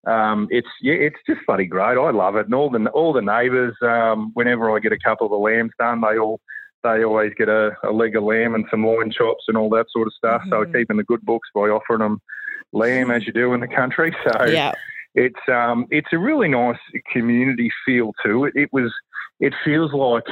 um, 0.09 0.47
it's 0.49 0.67
yeah, 0.81 0.93
it's 0.93 1.19
just 1.27 1.41
bloody 1.47 1.65
great. 1.65 1.97
I 1.97 2.11
love 2.11 2.35
it, 2.35 2.45
and 2.45 2.55
all 2.55 2.69
the 2.69 2.85
all 2.89 3.13
the 3.13 3.21
neighbours. 3.21 3.75
Um, 3.81 4.31
whenever 4.33 4.73
I 4.75 4.79
get 4.79 4.91
a 4.91 4.99
couple 5.03 5.27
of 5.27 5.31
the 5.31 5.37
lambs 5.37 5.71
done, 5.79 6.01
they 6.01 6.17
all 6.17 6.39
they 6.83 7.03
always 7.03 7.31
get 7.37 7.49
a, 7.49 7.71
a 7.83 7.91
leg 7.91 8.15
of 8.15 8.23
lamb 8.23 8.55
and 8.55 8.65
some 8.69 8.85
loin 8.85 9.11
chops 9.11 9.45
and 9.47 9.57
all 9.57 9.69
that 9.69 9.85
sort 9.91 10.07
of 10.07 10.13
stuff. 10.13 10.41
So 10.49 10.61
I 10.61 10.65
Mhm. 10.65 10.73
keep 10.73 10.91
in 10.91 10.97
the 10.97 11.03
good 11.03 11.21
books 11.25 11.49
by 11.55 11.61
offering 11.61 11.99
them 11.99 12.21
lamb 12.73 13.11
as 13.11 13.25
you 13.25 13.33
do 13.33 13.53
in 13.53 13.61
the 13.61 13.67
country. 13.67 14.15
So 14.25 14.45
Yeah. 14.45 14.73
it's 15.15 15.39
um 15.47 15.85
it's 15.91 16.11
a 16.11 16.17
really 16.17 16.47
nice 16.49 16.77
community 17.11 17.69
feel 17.85 18.13
too. 18.23 18.45
it. 18.45 18.53
It 18.55 18.69
was 18.73 18.91
it 19.39 19.53
feels 19.65 19.91
like 19.93 20.23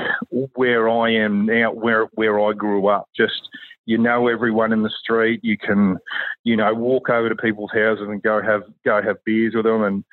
where 0.55 0.87
I 0.89 1.11
am 1.11 1.45
now, 1.45 1.71
where 1.71 2.05
where 2.13 2.39
I 2.39 2.53
grew 2.53 2.87
up. 2.87 3.07
Just 3.15 3.49
you 3.85 3.97
know 3.97 4.27
everyone 4.27 4.71
in 4.71 4.83
the 4.83 4.89
street. 5.01 5.41
You 5.43 5.57
can 5.57 5.97
you 6.43 6.55
know 6.55 6.73
walk 6.73 7.09
over 7.09 7.29
to 7.29 7.35
people's 7.35 7.71
houses 7.73 8.07
and 8.07 8.21
go 8.21 8.41
have 8.41 8.63
go 8.85 9.01
have 9.01 9.23
beers 9.25 9.53
with 9.55 9.65
them, 9.65 9.83
and 9.83 10.03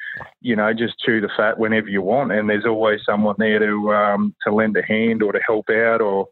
you 0.40 0.56
know 0.56 0.72
just 0.72 0.98
chew 0.98 1.20
the 1.20 1.30
fat 1.36 1.58
whenever 1.58 1.88
you 1.88 2.02
want. 2.02 2.32
And 2.32 2.48
there's 2.48 2.66
always 2.66 3.00
someone 3.04 3.36
there 3.38 3.58
to 3.58 3.94
um, 3.94 4.34
to 4.44 4.52
lend 4.52 4.76
a 4.76 4.82
hand 4.84 5.22
or 5.22 5.32
to 5.32 5.40
help 5.46 5.70
out 5.70 6.00
or. 6.00 6.26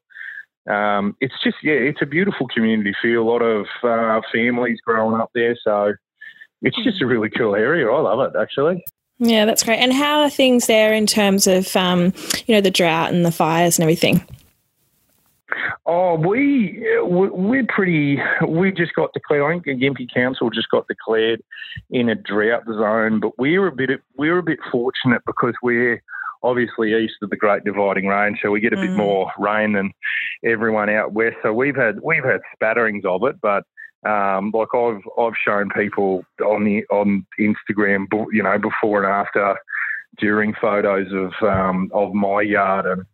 Um, 0.68 1.16
it's 1.20 1.34
just 1.44 1.56
yeah, 1.62 1.74
it's 1.74 2.02
a 2.02 2.06
beautiful 2.06 2.48
community 2.48 2.92
feel. 3.00 3.22
A 3.22 3.28
lot 3.28 3.42
of 3.42 3.66
uh, 3.82 4.20
families 4.32 4.78
growing 4.84 5.20
up 5.20 5.30
there, 5.34 5.56
so 5.62 5.94
it's 6.62 6.76
just 6.82 7.02
a 7.02 7.06
really 7.06 7.30
cool 7.30 7.54
area. 7.54 7.88
I 7.88 8.00
love 8.00 8.20
it 8.34 8.38
actually. 8.38 8.84
Yeah, 9.18 9.44
that's 9.46 9.62
great. 9.62 9.78
And 9.78 9.92
how 9.92 10.20
are 10.20 10.30
things 10.30 10.66
there 10.66 10.92
in 10.92 11.06
terms 11.06 11.46
of, 11.46 11.74
um, 11.74 12.12
you 12.46 12.54
know, 12.54 12.60
the 12.60 12.70
drought 12.70 13.14
and 13.14 13.24
the 13.24 13.32
fires 13.32 13.78
and 13.78 13.82
everything? 13.82 14.22
Oh, 15.86 16.16
we 16.16 16.84
we- 17.04 17.30
we're 17.30 17.66
pretty. 17.68 18.20
We 18.46 18.72
just 18.72 18.94
got 18.94 19.12
declared. 19.12 19.44
I 19.44 19.60
think 19.60 19.80
Gympie 19.80 20.12
Council 20.12 20.50
just 20.50 20.68
got 20.70 20.88
declared 20.88 21.40
in 21.90 22.08
a 22.08 22.14
drought 22.16 22.64
zone, 22.66 23.20
but 23.20 23.38
we're 23.38 23.68
a 23.68 23.72
bit 23.72 23.90
we're 24.16 24.38
a 24.38 24.42
bit 24.42 24.58
fortunate 24.72 25.22
because 25.24 25.54
we're 25.62 26.02
obviously 26.42 26.94
east 26.94 27.14
of 27.22 27.30
the 27.30 27.36
Great 27.36 27.64
Dividing 27.64 28.06
Range, 28.06 28.38
so 28.42 28.50
we 28.50 28.60
get 28.60 28.72
a 28.72 28.76
bit 28.76 28.90
Mm. 28.90 28.96
more 28.96 29.32
rain 29.38 29.72
than 29.72 29.92
everyone 30.44 30.88
out 30.88 31.12
west. 31.12 31.36
So 31.42 31.52
we've 31.52 31.76
had 31.76 32.00
we've 32.00 32.24
had 32.24 32.40
spatterings 32.54 33.04
of 33.04 33.22
it, 33.24 33.40
but 33.40 33.64
um, 34.04 34.50
like 34.52 34.74
I've 34.74 35.02
I've 35.18 35.36
shown 35.36 35.70
people 35.70 36.24
on 36.44 36.64
the 36.64 36.84
on 36.90 37.26
Instagram, 37.40 38.06
you 38.32 38.42
know, 38.42 38.58
before 38.58 39.02
and 39.02 39.12
after, 39.12 39.56
during 40.18 40.54
photos 40.54 41.12
of 41.12 41.32
um, 41.48 41.90
of 41.92 42.14
my 42.14 42.42
yard 42.42 42.86
and 42.86 43.04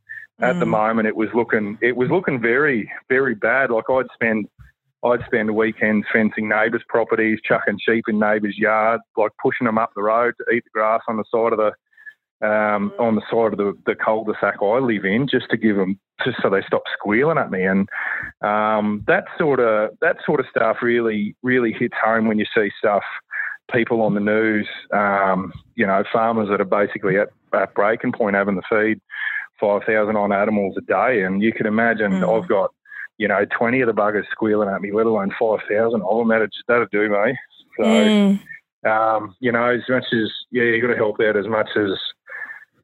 at 0.41 0.59
the 0.59 0.65
Mm. 0.67 0.71
moment 0.71 1.09
it 1.09 1.17
was 1.17 1.29
looking 1.35 1.79
it 1.83 1.97
was 1.97 2.11
looking 2.11 2.41
very 2.41 2.91
very 3.09 3.35
bad 3.35 3.71
like 3.71 3.85
i'd 3.91 4.07
spend 4.15 4.47
i'd 5.05 5.25
spend 5.27 5.55
weekends 5.55 6.07
fencing 6.13 6.49
neighbours' 6.49 6.83
properties 6.89 7.39
chucking 7.45 7.79
sheep 7.87 8.05
in 8.09 8.19
neighbours' 8.19 8.59
yards 8.59 9.03
like 9.17 9.31
pushing 9.41 9.67
them 9.67 9.79
up 9.79 9.91
the 9.95 10.03
road 10.03 10.35
to 10.39 10.55
eat 10.55 10.65
the 10.65 10.71
grass 10.71 11.01
on 11.09 11.17
the 11.17 11.25
side 11.31 11.53
of 11.53 11.59
the 11.59 11.73
um, 12.43 12.93
on 12.99 13.15
the 13.15 13.23
side 13.31 13.53
of 13.53 13.59
the, 13.59 13.73
the 13.87 13.95
cul-de-sac 13.95 14.57
I 14.61 14.79
live 14.79 15.05
in, 15.05 15.29
just 15.29 15.49
to 15.51 15.57
give 15.57 15.77
them, 15.77 15.99
just 16.25 16.39
so 16.43 16.51
they 16.51 16.63
stop 16.67 16.83
squealing 16.93 17.39
at 17.39 17.51
me. 17.51 17.65
And 17.65 17.89
um, 18.43 19.05
that 19.07 19.25
sort 19.39 19.61
of 19.61 19.91
that 20.01 20.17
sort 20.27 20.41
of 20.41 20.47
stuff 20.51 20.79
really 20.83 21.37
really 21.43 21.73
hits 21.73 21.95
home 22.03 22.27
when 22.27 22.39
you 22.39 22.47
see 22.55 22.71
stuff, 22.79 23.05
people 23.73 24.03
on 24.03 24.15
the 24.15 24.21
news, 24.21 24.69
um, 24.93 25.53
you 25.77 25.87
know, 25.87 26.03
farmers 26.13 26.49
that 26.49 26.61
are 26.61 26.65
basically 26.65 27.19
at, 27.19 27.29
at 27.55 27.75
breaking 27.75 28.13
point 28.13 28.37
having 28.37 28.57
to 28.57 28.63
feed 28.69 29.01
five 29.61 29.83
thousand 29.85 30.17
on 30.17 30.33
animals 30.33 30.77
a 30.77 30.83
day, 30.83 31.23
and 31.23 31.43
you 31.43 31.53
can 31.53 31.67
imagine 31.67 32.13
mm. 32.13 32.43
I've 32.43 32.49
got 32.49 32.73
you 33.19 33.29
know, 33.29 33.45
20 33.57 33.83
of 33.83 33.87
the 33.87 33.93
buggers 33.93 34.25
squealing 34.33 34.69
at 34.69 34.81
me, 34.81 34.91
let 34.91 35.07
alone 35.07 35.33
5,000 35.39 36.03
of 36.03 36.19
them. 36.19 36.29
That'd, 36.29 36.53
that'd 36.67 36.91
do 36.91 37.09
me. 37.09 37.39
So, 37.79 37.85
mm. 37.85 38.41
um, 38.85 39.37
you 39.39 39.53
know, 39.53 39.67
as 39.67 39.83
much 39.89 40.07
as, 40.13 40.29
yeah, 40.51 40.65
you've 40.65 40.83
got 40.83 40.89
to 40.89 40.97
help 40.97 41.21
out 41.21 41.37
as 41.37 41.47
much 41.47 41.69
as, 41.77 41.91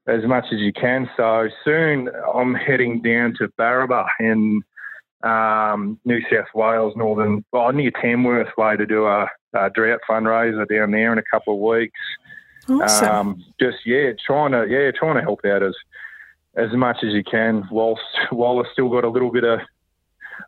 as 0.08 0.24
much 0.24 0.46
as 0.52 0.58
you 0.58 0.72
can. 0.72 1.08
So 1.16 1.48
soon 1.64 2.08
I'm 2.34 2.54
heading 2.54 3.02
down 3.02 3.34
to 3.38 3.48
Barraba 3.58 4.06
in 4.18 4.62
um, 5.22 6.00
New 6.04 6.20
South 6.32 6.48
Wales, 6.54 6.94
northern, 6.96 7.44
well, 7.52 7.72
near 7.72 7.90
Tamworth 7.90 8.56
way 8.56 8.76
to 8.76 8.86
do 8.86 9.06
a, 9.06 9.28
a, 9.52 9.70
drought 9.70 10.00
fundraiser 10.08 10.66
down 10.68 10.92
there 10.92 11.12
in 11.12 11.18
a 11.18 11.22
couple 11.30 11.54
of 11.54 11.60
weeks. 11.60 12.00
Awesome. 12.68 13.08
Um, 13.08 13.44
just 13.60 13.78
yeah, 13.84 14.12
trying 14.24 14.52
to 14.52 14.66
yeah, 14.68 14.90
trying 14.90 15.16
to 15.16 15.22
help 15.22 15.44
out 15.44 15.62
as 15.62 15.74
as 16.54 16.72
much 16.72 16.98
as 17.02 17.12
you 17.12 17.24
can, 17.24 17.66
whilst 17.70 18.02
while 18.30 18.58
I've 18.58 18.70
still 18.72 18.90
got 18.90 19.04
a 19.04 19.08
little 19.08 19.30
bit 19.30 19.44
of 19.44 19.60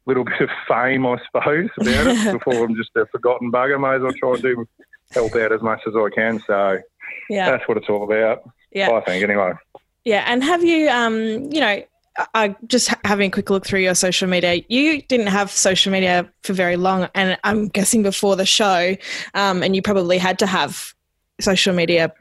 little 0.07 0.25
bit 0.25 0.41
of 0.41 0.51
fame, 0.69 1.07
I 1.07 1.17
suppose, 1.27 1.71
about 1.79 2.07
it 2.07 2.33
before 2.45 2.65
I'm 2.65 2.77
just 2.77 2.91
a 2.97 3.07
forgotten 3.07 3.51
bugger. 3.51 3.81
May 3.81 3.97
as 3.97 4.03
well 4.03 4.13
try 4.13 4.33
and 4.35 4.43
do 4.43 4.67
help 5.13 5.35
out 5.35 5.53
as 5.53 5.63
much 5.63 5.81
as 5.87 5.95
I 5.97 6.09
can. 6.15 6.41
So 6.47 6.79
yeah, 7.31 7.51
that's 7.51 7.67
what 7.67 7.79
it's 7.79 7.89
all 7.89 8.05
about. 8.05 8.43
Yeah, 8.73 8.91
I 8.91 9.01
think 9.01 9.23
anyway. 9.23 9.53
Yeah, 10.05 10.25
and 10.27 10.43
have 10.43 10.65
you, 10.65 10.89
um, 10.89 11.51
you 11.53 11.61
know, 11.61 11.83
I 12.35 12.55
just 12.67 12.93
having 13.05 13.29
a 13.29 13.31
quick 13.31 13.51
look 13.51 13.67
through 13.67 13.81
your 13.81 13.95
social 13.95 14.29
media. 14.29 14.63
You 14.69 15.03
didn't 15.03 15.29
have 15.29 15.51
social 15.51 15.93
media 15.93 16.31
for 16.43 16.53
very 16.53 16.77
long, 16.77 17.09
and 17.15 17.39
I'm 17.45 17.69
guessing 17.69 18.03
before 18.03 18.37
the 18.37 18.47
show, 18.47 18.97
um, 19.35 19.63
and 19.63 19.75
you 19.75 19.83
probably 19.83 20.19
had 20.19 20.39
to 20.41 20.47
have 20.47 20.95
social 21.41 21.75
media 21.75 22.13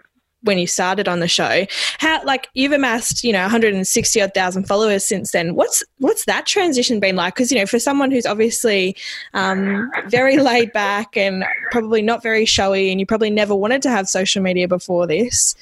when 0.44 0.58
you 0.58 0.68
started 0.68 1.08
on 1.08 1.20
the 1.20 1.28
show. 1.28 1.66
How 1.98 2.24
like 2.24 2.48
you've 2.54 2.72
amassed, 2.72 3.24
you 3.24 3.34
know, 3.34 3.42
160 3.42 4.22
odd 4.22 4.34
thousand 4.34 4.66
followers 4.66 5.06
since 5.06 5.32
then. 5.32 5.56
What's 5.56 5.84
what's 5.98 6.26
that 6.26 6.46
transition 6.46 7.00
been 7.00 7.16
like? 7.16 7.36
Because 7.36 7.52
you 7.52 7.58
know, 7.58 7.66
for 7.66 7.80
someone 7.80 8.12
who's 8.12 8.26
obviously 8.26 8.96
um, 9.34 9.92
very 10.08 10.38
laid 10.38 10.72
back 10.72 11.18
and 11.18 11.44
probably 11.72 12.02
not 12.02 12.24
very 12.24 12.46
showy, 12.46 12.92
and 12.92 13.00
you 13.00 13.06
probably 13.06 13.30
never 13.30 13.56
wanted 13.56 13.82
to 13.84 13.90
have 13.90 14.08
social 14.08 14.42
media 14.42 14.68
before 14.68 15.08
this. 15.08 15.56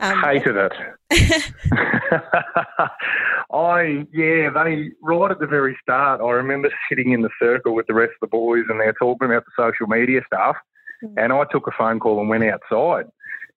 Um, 0.00 0.20
Hated 0.22 0.56
it. 0.56 0.72
I 3.52 4.06
yeah, 4.12 4.50
they 4.50 4.90
right 5.02 5.30
at 5.30 5.38
the 5.38 5.46
very 5.46 5.76
start. 5.82 6.20
I 6.20 6.30
remember 6.30 6.70
sitting 6.88 7.12
in 7.12 7.22
the 7.22 7.30
circle 7.38 7.74
with 7.74 7.86
the 7.86 7.94
rest 7.94 8.12
of 8.14 8.20
the 8.20 8.26
boys, 8.26 8.64
and 8.68 8.80
they're 8.80 8.92
talking 8.94 9.26
about 9.26 9.44
the 9.44 9.52
social 9.56 9.86
media 9.86 10.22
stuff. 10.26 10.56
Mm. 11.02 11.14
And 11.16 11.32
I 11.32 11.44
took 11.50 11.66
a 11.66 11.70
phone 11.76 12.00
call 12.00 12.20
and 12.20 12.28
went 12.28 12.44
outside 12.44 13.06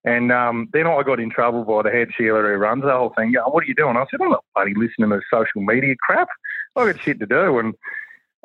and 0.08 0.32
um, 0.32 0.70
then 0.72 0.88
I 0.88 1.04
got 1.04 1.20
in 1.20 1.30
trouble 1.30 1.66
by 1.66 1.82
the 1.84 1.90
head 1.90 2.10
Sheila 2.16 2.42
who 2.42 2.54
runs 2.54 2.84
the 2.84 2.92
whole 2.94 3.14
thing. 3.18 3.34
Going, 3.34 3.52
what 3.52 3.64
are 3.64 3.68
you 3.68 3.76
doing? 3.76 3.98
I 3.98 4.06
said, 4.10 4.22
I'm 4.22 4.30
not 4.30 4.46
bloody 4.56 4.74
listening 4.74 5.10
to 5.10 5.20
social 5.30 5.62
media 5.62 5.96
crap. 6.00 6.30
I 6.78 6.86
got 6.86 7.02
shit 7.02 7.20
to 7.20 7.26
do. 7.26 7.60
And 7.60 7.74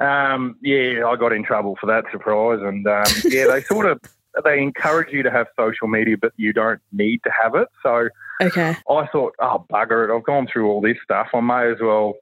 um, 0.03 0.57
yeah, 0.63 1.07
I 1.07 1.17
got 1.17 1.33
in 1.33 1.45
trouble 1.45 1.77
for 1.81 1.87
that 1.87 2.05
surprise. 2.11 2.61
And 2.63 2.87
um, 2.87 3.05
yeah, 3.25 3.47
they 3.47 3.63
sort 3.63 3.87
of 3.87 4.01
they 4.45 4.61
encourage 4.61 5.13
you 5.13 5.23
to 5.23 5.31
have 5.31 5.47
social 5.59 5.89
media, 5.89 6.17
but 6.21 6.33
you 6.37 6.53
don't 6.53 6.81
need 6.93 7.23
to 7.25 7.31
have 7.31 7.55
it. 7.55 7.69
So 7.83 8.09
okay, 8.41 8.77
I 8.89 9.07
thought, 9.07 9.35
oh 9.39 9.65
bugger 9.71 10.09
it, 10.09 10.15
I've 10.15 10.25
gone 10.25 10.49
through 10.53 10.69
all 10.69 10.81
this 10.81 10.97
stuff. 11.05 11.29
I 11.33 11.41
may 11.41 11.71
as 11.71 11.79
well 11.81 12.15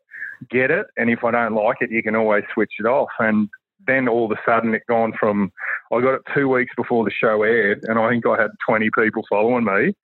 get 0.51 0.71
it. 0.71 0.87
And 0.97 1.11
if 1.11 1.25
I 1.25 1.31
don't 1.31 1.55
like 1.55 1.79
it, 1.81 1.91
you 1.91 2.03
can 2.03 2.17
always 2.17 2.45
switch 2.53 2.73
it 2.79 2.87
off. 2.87 3.11
And 3.19 3.49
then 3.87 4.09
all 4.09 4.27
of 4.27 4.33
a 4.33 4.41
sudden 4.45 4.75
it 4.75 4.83
gone 4.89 5.13
from 5.19 5.53
I 5.93 6.01
got 6.01 6.15
it 6.15 6.23
two 6.35 6.49
weeks 6.49 6.75
before 6.77 7.05
the 7.05 7.11
show 7.11 7.43
aired, 7.43 7.85
and 7.85 7.99
I 7.99 8.11
think 8.11 8.27
I 8.27 8.41
had 8.41 8.51
20 8.67 8.91
people 8.91 9.25
following 9.29 9.65
me. 9.65 9.95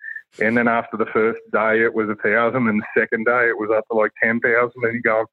And 0.40 0.56
then 0.56 0.68
after 0.68 0.96
the 0.96 1.06
first 1.06 1.40
day, 1.52 1.82
it 1.82 1.94
was 1.94 2.08
a 2.08 2.16
thousand, 2.16 2.68
and 2.68 2.82
the 2.82 3.00
second 3.00 3.24
day, 3.24 3.48
it 3.48 3.56
was 3.56 3.70
up 3.74 3.86
to 3.90 3.96
like 3.96 4.10
10,000. 4.22 4.72
And 4.82 4.94
you 4.94 5.00
go, 5.00 5.24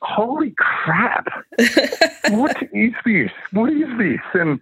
holy 0.00 0.54
crap, 0.56 1.26
what 2.30 2.56
is 2.72 2.92
this? 3.04 3.30
What 3.52 3.72
is 3.72 3.88
this? 3.98 4.20
And 4.34 4.60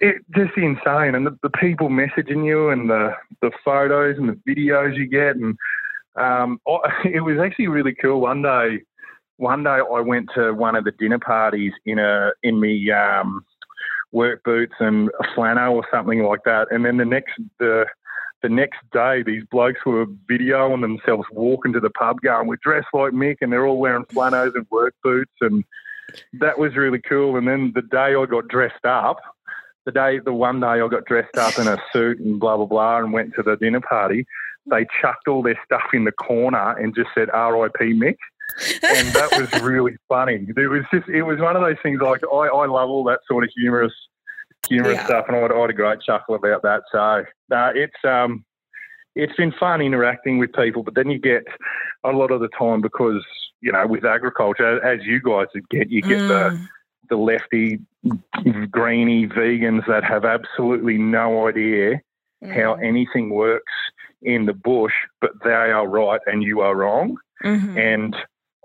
it 0.00 0.24
just 0.34 0.56
insane. 0.56 1.14
And 1.14 1.26
the, 1.26 1.38
the, 1.42 1.50
people 1.50 1.88
messaging 1.88 2.44
you 2.44 2.70
and 2.70 2.88
the, 2.88 3.14
the 3.40 3.50
photos 3.64 4.16
and 4.18 4.28
the 4.28 4.40
videos 4.48 4.96
you 4.96 5.06
get. 5.06 5.36
And 5.36 5.56
um, 6.16 6.60
I, 6.66 6.78
it 7.12 7.20
was 7.20 7.38
actually 7.38 7.68
really 7.68 7.94
cool. 7.94 8.20
One 8.20 8.42
day, 8.42 8.82
one 9.36 9.64
day 9.64 9.70
I 9.70 10.00
went 10.00 10.30
to 10.34 10.52
one 10.52 10.76
of 10.76 10.84
the 10.84 10.92
dinner 10.92 11.18
parties 11.18 11.72
in 11.86 11.98
a 11.98 12.30
in 12.42 12.60
me 12.60 12.90
um, 12.90 13.44
work 14.12 14.44
boots 14.44 14.74
and 14.78 15.10
a 15.20 15.34
flannel 15.34 15.74
or 15.74 15.84
something 15.92 16.22
like 16.22 16.44
that, 16.44 16.68
and 16.70 16.84
then 16.84 16.98
the 16.98 17.04
next 17.04 17.32
the 17.58 17.84
the 18.44 18.50
next 18.50 18.80
day 18.92 19.22
these 19.22 19.42
blokes 19.50 19.80
were 19.86 20.04
videoing 20.30 20.82
themselves 20.82 21.24
walking 21.32 21.72
to 21.72 21.80
the 21.80 21.88
pub 21.88 22.20
going, 22.20 22.46
We're 22.46 22.58
dressed 22.62 22.88
like 22.92 23.12
Mick 23.12 23.38
and 23.40 23.50
they're 23.50 23.66
all 23.66 23.78
wearing 23.78 24.04
flannels 24.04 24.52
and 24.54 24.66
work 24.70 24.94
boots 25.02 25.32
and 25.40 25.64
that 26.34 26.58
was 26.58 26.76
really 26.76 27.00
cool. 27.00 27.38
And 27.38 27.48
then 27.48 27.72
the 27.74 27.80
day 27.80 28.14
I 28.14 28.26
got 28.26 28.48
dressed 28.48 28.84
up, 28.84 29.16
the 29.86 29.92
day 29.92 30.18
the 30.22 30.34
one 30.34 30.60
day 30.60 30.66
I 30.66 30.88
got 30.88 31.06
dressed 31.06 31.38
up 31.38 31.58
in 31.58 31.66
a 31.66 31.78
suit 31.90 32.20
and 32.20 32.38
blah 32.38 32.58
blah 32.58 32.66
blah 32.66 32.98
and 32.98 33.14
went 33.14 33.32
to 33.36 33.42
the 33.42 33.56
dinner 33.56 33.80
party, 33.80 34.26
they 34.66 34.86
chucked 35.00 35.26
all 35.26 35.42
their 35.42 35.58
stuff 35.64 35.94
in 35.94 36.04
the 36.04 36.12
corner 36.12 36.76
and 36.76 36.94
just 36.94 37.08
said 37.14 37.30
R.I.P. 37.30 37.94
Mick 37.94 38.16
and 38.82 39.08
that 39.08 39.30
was 39.32 39.50
really 39.62 39.96
funny. 40.06 40.46
It 40.54 40.68
was 40.68 40.82
just, 40.92 41.08
it 41.08 41.22
was 41.22 41.40
one 41.40 41.56
of 41.56 41.62
those 41.62 41.76
things. 41.82 42.00
Like 42.02 42.20
I, 42.30 42.36
I 42.36 42.66
love 42.66 42.90
all 42.90 43.04
that 43.04 43.20
sort 43.26 43.44
of 43.44 43.50
humorous, 43.56 43.94
humorous 44.68 44.96
yeah. 44.96 45.06
stuff, 45.06 45.24
and 45.28 45.36
I 45.36 45.40
had, 45.40 45.52
I 45.52 45.60
had, 45.60 45.70
a 45.70 45.74
great 45.74 46.00
chuckle 46.00 46.34
about 46.34 46.62
that. 46.62 46.82
So 46.90 46.98
uh, 46.98 47.72
it's 47.74 48.04
um, 48.04 48.44
it's 49.14 49.34
been 49.36 49.52
fun 49.52 49.80
interacting 49.80 50.38
with 50.38 50.52
people, 50.52 50.82
but 50.82 50.94
then 50.94 51.10
you 51.10 51.18
get 51.18 51.44
a 52.04 52.10
lot 52.10 52.30
of 52.30 52.40
the 52.40 52.48
time 52.48 52.80
because 52.80 53.24
you 53.60 53.72
know 53.72 53.86
with 53.86 54.04
agriculture, 54.04 54.84
as 54.84 55.04
you 55.04 55.20
guys 55.20 55.46
get, 55.70 55.90
you 55.90 56.02
get 56.02 56.20
mm. 56.20 56.28
the 56.28 56.68
the 57.10 57.16
lefty, 57.16 57.78
greeny 58.70 59.26
vegans 59.26 59.86
that 59.86 60.04
have 60.04 60.24
absolutely 60.24 60.98
no 60.98 61.48
idea 61.48 62.00
mm. 62.42 62.54
how 62.54 62.74
anything 62.74 63.30
works 63.30 63.72
in 64.22 64.46
the 64.46 64.54
bush, 64.54 64.94
but 65.20 65.32
they 65.44 65.50
are 65.50 65.86
right 65.86 66.20
and 66.26 66.42
you 66.42 66.60
are 66.60 66.74
wrong. 66.74 67.16
Mm-hmm. 67.44 67.78
And 67.78 68.16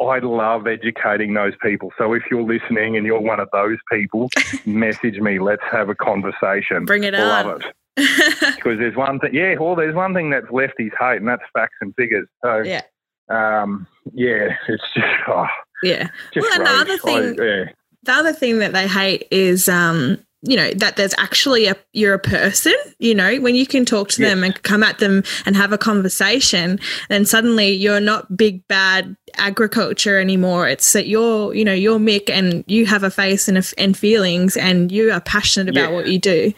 I 0.01 0.19
love 0.19 0.67
educating 0.67 1.33
those 1.33 1.53
people. 1.61 1.91
So 1.97 2.13
if 2.13 2.23
you're 2.31 2.43
listening 2.43 2.95
and 2.95 3.05
you're 3.05 3.19
one 3.19 3.39
of 3.39 3.49
those 3.51 3.77
people, 3.91 4.29
message 4.65 5.19
me. 5.19 5.39
Let's 5.39 5.63
have 5.71 5.89
a 5.89 5.95
conversation. 5.95 6.85
Bring 6.85 7.03
it 7.03 7.13
love 7.13 7.45
on. 7.47 7.61
it. 7.61 7.73
because 8.55 8.79
there's 8.79 8.95
one 8.95 9.19
thing, 9.19 9.33
yeah. 9.33 9.55
Well, 9.59 9.75
there's 9.75 9.95
one 9.95 10.13
thing 10.13 10.29
that's 10.29 10.47
lefties 10.47 10.91
hate, 10.97 11.17
and 11.17 11.27
that's 11.27 11.43
facts 11.53 11.75
and 11.81 11.93
figures. 11.95 12.27
So 12.43 12.59
yeah, 12.59 12.81
um, 13.29 13.87
yeah, 14.13 14.55
it's 14.67 14.83
just 14.93 15.07
oh, 15.27 15.47
yeah. 15.83 16.09
Just 16.33 16.47
well, 16.49 16.61
another 16.61 16.97
thing, 16.97 17.39
I, 17.39 17.43
yeah. 17.43 17.63
the 18.03 18.11
other 18.11 18.33
thing 18.33 18.59
that 18.59 18.71
they 18.71 18.87
hate 18.87 19.27
is 19.31 19.67
um, 19.67 20.23
you 20.41 20.55
know 20.55 20.71
that 20.73 20.95
there's 20.95 21.13
actually 21.17 21.67
a 21.67 21.75
you're 21.91 22.13
a 22.13 22.19
person 22.19 22.73
you 22.97 23.13
know 23.13 23.37
when 23.37 23.55
you 23.55 23.67
can 23.67 23.83
talk 23.83 24.07
to 24.09 24.21
them 24.21 24.43
and 24.43 24.61
come 24.63 24.83
at 24.83 24.99
them 24.99 25.21
and 25.45 25.55
have 25.55 25.73
a 25.73 25.77
conversation 25.77 26.79
then 27.09 27.25
suddenly 27.25 27.69
you're 27.69 27.99
not 27.99 28.37
big 28.37 28.65
bad 28.67 29.17
agriculture 29.35 30.17
anymore 30.17 30.67
it's 30.67 30.93
that 30.93 31.07
you're 31.07 31.53
you 31.53 31.65
know 31.65 31.73
you're 31.73 31.99
mick 31.99 32.29
and 32.29 32.63
you 32.67 32.85
have 32.85 33.03
a 33.03 33.11
face 33.11 33.47
and, 33.49 33.57
a, 33.57 33.63
and 33.77 33.97
feelings 33.97 34.55
and 34.55 34.91
you 34.91 35.11
are 35.11 35.21
passionate 35.21 35.69
about 35.69 35.89
yeah. 35.89 35.95
what 35.95 36.07
you 36.07 36.17
do 36.17 36.53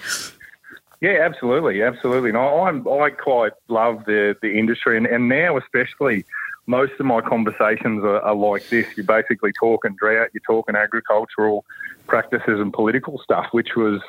yeah 1.01 1.17
absolutely 1.21 1.81
absolutely 1.81 2.29
and 2.29 2.37
I, 2.37 2.43
I'm, 2.43 2.83
quite 3.15 3.53
love 3.67 4.05
the 4.05 4.35
the 4.43 4.59
industry 4.59 4.95
and, 4.95 5.07
and 5.07 5.27
now 5.27 5.57
especially 5.57 6.23
most 6.67 6.93
of 6.99 7.05
my 7.05 7.21
conversations 7.21 8.03
are, 8.03 8.21
are, 8.21 8.35
like 8.35 8.69
this. 8.69 8.85
You're 8.95 9.05
basically 9.05 9.51
talking 9.59 9.95
drought, 9.95 10.29
you're 10.31 10.41
talking 10.45 10.75
agricultural 10.75 11.65
practices 12.11 12.59
and 12.59 12.73
political 12.73 13.21
stuff, 13.23 13.45
which 13.53 13.69
was 13.77 14.01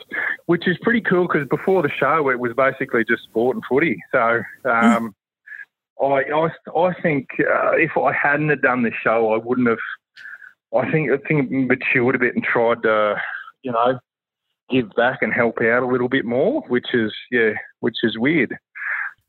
which 0.47 0.67
is 0.67 0.77
pretty 0.83 1.01
cool 1.01 1.29
because 1.29 1.47
before 1.49 1.83
the 1.83 1.89
show 1.89 2.29
it 2.31 2.41
was 2.41 2.53
basically 2.57 3.05
just 3.05 3.23
sport 3.23 3.55
and 3.55 3.63
footy. 3.69 3.97
So 4.11 4.43
um, 4.65 5.15
I, 6.03 6.25
I, 6.35 6.49
I 6.77 7.01
think 7.01 7.29
uh, 7.39 7.77
if 7.77 7.97
I 7.97 8.13
hadn't 8.13 8.49
have 8.49 8.61
done 8.61 8.83
this 8.83 8.95
show, 9.05 9.33
I 9.33 9.37
wouldn't 9.37 9.69
have. 9.69 9.79
I 10.75 10.91
think 10.91 11.13
I 11.13 11.19
think 11.29 11.51
matured 11.53 12.17
a 12.17 12.19
bit 12.19 12.35
and 12.35 12.43
tried 12.43 12.83
to, 12.83 13.15
you 13.63 13.71
know, 13.71 14.01
give 14.69 14.91
back 14.97 15.19
and 15.23 15.33
help 15.33 15.61
out 15.61 15.85
a 15.85 15.87
little 15.87 16.09
bit 16.09 16.25
more, 16.25 16.63
which 16.63 16.89
is 16.95 17.13
yeah, 17.31 17.53
which 17.79 17.99
is 18.03 18.19
weird. 18.19 18.59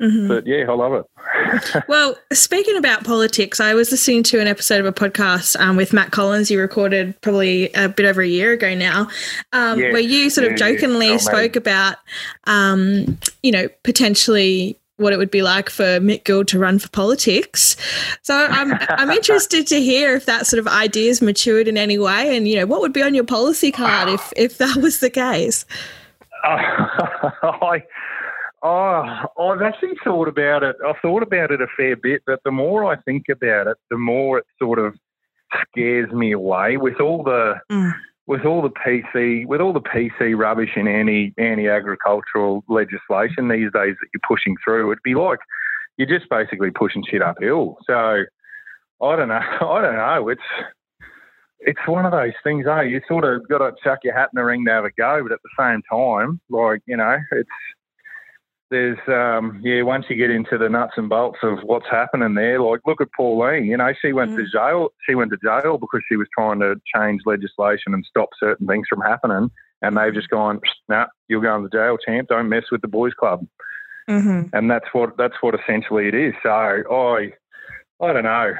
Mm-hmm. 0.01 0.27
But 0.27 0.47
yeah, 0.47 0.65
I 0.69 0.73
love 0.73 0.93
it. 0.93 1.83
well, 1.87 2.15
speaking 2.31 2.77
about 2.77 3.03
politics, 3.03 3.59
I 3.59 3.73
was 3.73 3.91
listening 3.91 4.23
to 4.23 4.39
an 4.39 4.47
episode 4.47 4.79
of 4.79 4.85
a 4.85 4.91
podcast 4.91 5.59
um, 5.59 5.75
with 5.75 5.93
Matt 5.93 6.11
Collins 6.11 6.49
you 6.49 6.59
recorded 6.59 7.19
probably 7.21 7.71
a 7.73 7.87
bit 7.89 8.05
over 8.05 8.21
a 8.21 8.27
year 8.27 8.53
ago 8.53 8.73
now, 8.73 9.07
um, 9.53 9.79
yeah. 9.79 9.91
where 9.91 9.99
you 9.99 10.29
sort 10.29 10.45
of 10.45 10.51
yeah, 10.51 10.57
jokingly 10.57 11.07
yeah. 11.07 11.13
oh, 11.13 11.17
spoke 11.17 11.55
about, 11.55 11.97
um, 12.45 13.17
you 13.41 13.51
know, 13.51 13.67
potentially 13.83 14.77
what 14.97 15.13
it 15.13 15.17
would 15.17 15.31
be 15.31 15.41
like 15.41 15.69
for 15.69 15.99
Mick 15.99 16.23
Gould 16.23 16.47
to 16.49 16.59
run 16.59 16.79
for 16.79 16.89
politics. 16.89 17.75
So 18.21 18.35
I'm 18.35 18.73
I'm 18.89 19.11
interested 19.11 19.67
to 19.67 19.81
hear 19.81 20.15
if 20.15 20.25
that 20.25 20.47
sort 20.47 20.59
of 20.59 20.67
idea's 20.67 21.21
matured 21.21 21.67
in 21.67 21.77
any 21.77 21.97
way, 21.97 22.35
and 22.35 22.47
you 22.47 22.55
know 22.55 22.65
what 22.65 22.81
would 22.81 22.93
be 22.93 23.03
on 23.03 23.13
your 23.13 23.23
policy 23.23 23.71
card 23.71 24.09
if 24.09 24.33
if 24.35 24.57
that 24.57 24.77
was 24.77 24.99
the 24.99 25.09
case. 25.09 25.65
Uh, 26.43 26.57
I. 27.43 27.83
Oh, 28.65 29.03
I've 29.39 29.61
actually 29.61 29.95
thought 30.03 30.29
about 30.29 30.63
it. 30.63 30.77
I've 30.87 30.95
thought 31.01 31.21
about 31.21 31.51
it 31.51 31.61
a 31.61 31.67
fair 31.75 31.97
bit, 31.97 32.21
but 32.25 32.39
the 32.45 32.51
more 32.51 32.85
I 32.85 32.95
think 33.01 33.25
about 33.29 33.67
it, 33.67 33.77
the 33.91 33.97
more 33.97 34.37
it 34.37 34.45
sort 34.57 34.79
of 34.79 34.95
scares 35.69 36.09
me 36.11 36.31
away 36.31 36.77
with 36.77 36.99
all 36.99 37.23
the 37.23 37.55
mm 37.71 37.93
with 38.25 38.45
all 38.45 38.61
the 38.61 38.69
PC 38.69 39.45
with 39.47 39.59
all 39.59 39.73
the 39.73 39.81
PC 39.81 40.37
rubbish 40.37 40.69
and 40.75 40.87
anti 40.87 41.33
anti 41.37 41.67
agricultural 41.67 42.63
legislation 42.69 43.49
these 43.49 43.69
days 43.73 43.95
that 43.99 44.07
you're 44.13 44.21
pushing 44.27 44.55
through, 44.63 44.91
it'd 44.91 45.03
be 45.03 45.15
like 45.15 45.39
you're 45.97 46.07
just 46.07 46.29
basically 46.29 46.71
pushing 46.71 47.03
shit 47.09 47.21
uphill. 47.21 47.77
So 47.85 48.23
I 49.03 49.15
don't 49.15 49.27
know. 49.27 49.35
I 49.61 49.81
don't 49.81 49.95
know. 49.95 50.29
It's 50.29 50.41
it's 51.59 51.87
one 51.87 52.05
of 52.05 52.11
those 52.11 52.33
things, 52.43 52.65
eh? 52.67 52.83
You 52.83 53.01
sort 53.07 53.23
of 53.23 53.47
got 53.47 53.59
to 53.59 53.71
chuck 53.83 53.99
your 54.03 54.13
hat 54.13 54.29
in 54.33 54.37
the 54.37 54.43
ring 54.43 54.65
to 54.65 54.71
have 54.71 54.85
a 54.85 54.91
go, 54.91 55.23
but 55.23 55.31
at 55.31 55.39
the 55.43 55.49
same 55.59 55.81
time, 55.89 56.39
like 56.49 56.81
you 56.85 56.97
know, 56.97 57.17
it's 57.31 57.49
there's 58.73 58.97
um, 59.07 59.61
yeah 59.63 59.83
once 59.83 60.05
you 60.09 60.15
get 60.15 60.31
into 60.31 60.57
the 60.57 60.67
nuts 60.67 60.93
and 60.97 61.07
bolts 61.07 61.37
of 61.43 61.59
what's 61.63 61.85
happening 61.89 62.33
there 62.33 62.59
like 62.59 62.79
look 62.87 62.99
at 62.99 63.07
Pauline 63.15 63.65
you 63.65 63.77
know 63.77 63.93
she 64.01 64.11
went 64.11 64.31
mm. 64.31 64.37
to 64.37 64.49
jail 64.51 64.89
she 65.07 65.13
went 65.13 65.31
to 65.31 65.37
jail 65.37 65.77
because 65.77 66.01
she 66.09 66.15
was 66.15 66.27
trying 66.33 66.59
to 66.59 66.75
change 66.93 67.21
legislation 67.25 67.93
and 67.93 68.03
stop 68.05 68.29
certain 68.39 68.65
things 68.65 68.87
from 68.89 69.01
happening 69.01 69.51
and 69.83 69.95
they've 69.95 70.13
just 70.13 70.29
gone 70.29 70.59
nah 70.89 71.05
you're 71.27 71.41
going 71.41 71.61
to 71.61 71.69
jail 71.69 71.97
champ 72.03 72.27
don't 72.29 72.49
mess 72.49 72.63
with 72.71 72.81
the 72.81 72.87
boys 72.87 73.13
club 73.13 73.45
mm-hmm. 74.09 74.43
and 74.53 74.71
that's 74.71 74.87
what 74.91 75.15
that's 75.17 75.35
what 75.41 75.53
essentially 75.53 76.07
it 76.07 76.15
is 76.15 76.33
so 76.41 76.49
I 76.49 77.31
I 78.03 78.11
don't 78.11 78.23
know 78.23 78.53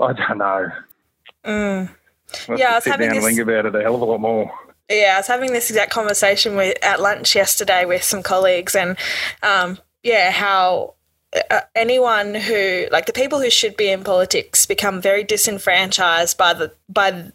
I 0.00 0.12
don't 0.14 0.38
know 0.38 0.68
mm. 1.44 1.90
yeah 2.56 2.70
I 2.70 2.74
was 2.76 2.84
having 2.86 3.10
this... 3.10 3.22
think 3.22 3.38
about 3.38 3.66
it 3.66 3.74
a 3.76 3.82
hell 3.82 3.96
of 3.96 4.00
a 4.00 4.04
lot 4.06 4.20
more 4.20 4.50
yeah, 4.88 5.12
I 5.14 5.18
was 5.18 5.26
having 5.26 5.52
this 5.52 5.70
exact 5.70 5.90
conversation 5.90 6.56
with 6.56 6.82
at 6.82 7.00
lunch 7.00 7.34
yesterday 7.34 7.84
with 7.84 8.02
some 8.02 8.22
colleagues, 8.22 8.74
and 8.74 8.96
um, 9.42 9.78
yeah, 10.02 10.30
how 10.30 10.94
uh, 11.50 11.60
anyone 11.74 12.34
who 12.34 12.86
like 12.90 13.06
the 13.06 13.12
people 13.12 13.40
who 13.40 13.50
should 13.50 13.76
be 13.76 13.90
in 13.90 14.02
politics 14.02 14.64
become 14.64 15.00
very 15.00 15.24
disenfranchised 15.24 16.38
by 16.38 16.54
the 16.54 16.72
by 16.88 17.30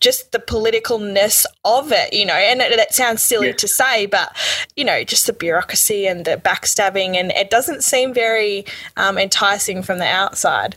just 0.00 0.32
the 0.32 0.38
politicalness 0.38 1.44
of 1.64 1.90
it, 1.90 2.12
you 2.12 2.24
know, 2.24 2.34
and 2.34 2.60
it, 2.60 2.72
it 2.72 2.92
sounds 2.92 3.22
silly 3.22 3.48
yeah. 3.48 3.54
to 3.54 3.68
say, 3.68 4.06
but 4.06 4.36
you 4.76 4.84
know, 4.84 5.02
just 5.04 5.26
the 5.26 5.32
bureaucracy 5.32 6.06
and 6.06 6.24
the 6.24 6.36
backstabbing, 6.36 7.16
and 7.16 7.30
it 7.32 7.50
doesn't 7.50 7.82
seem 7.82 8.12
very 8.12 8.64
um, 8.96 9.18
enticing 9.18 9.82
from 9.82 9.98
the 9.98 10.06
outside. 10.06 10.76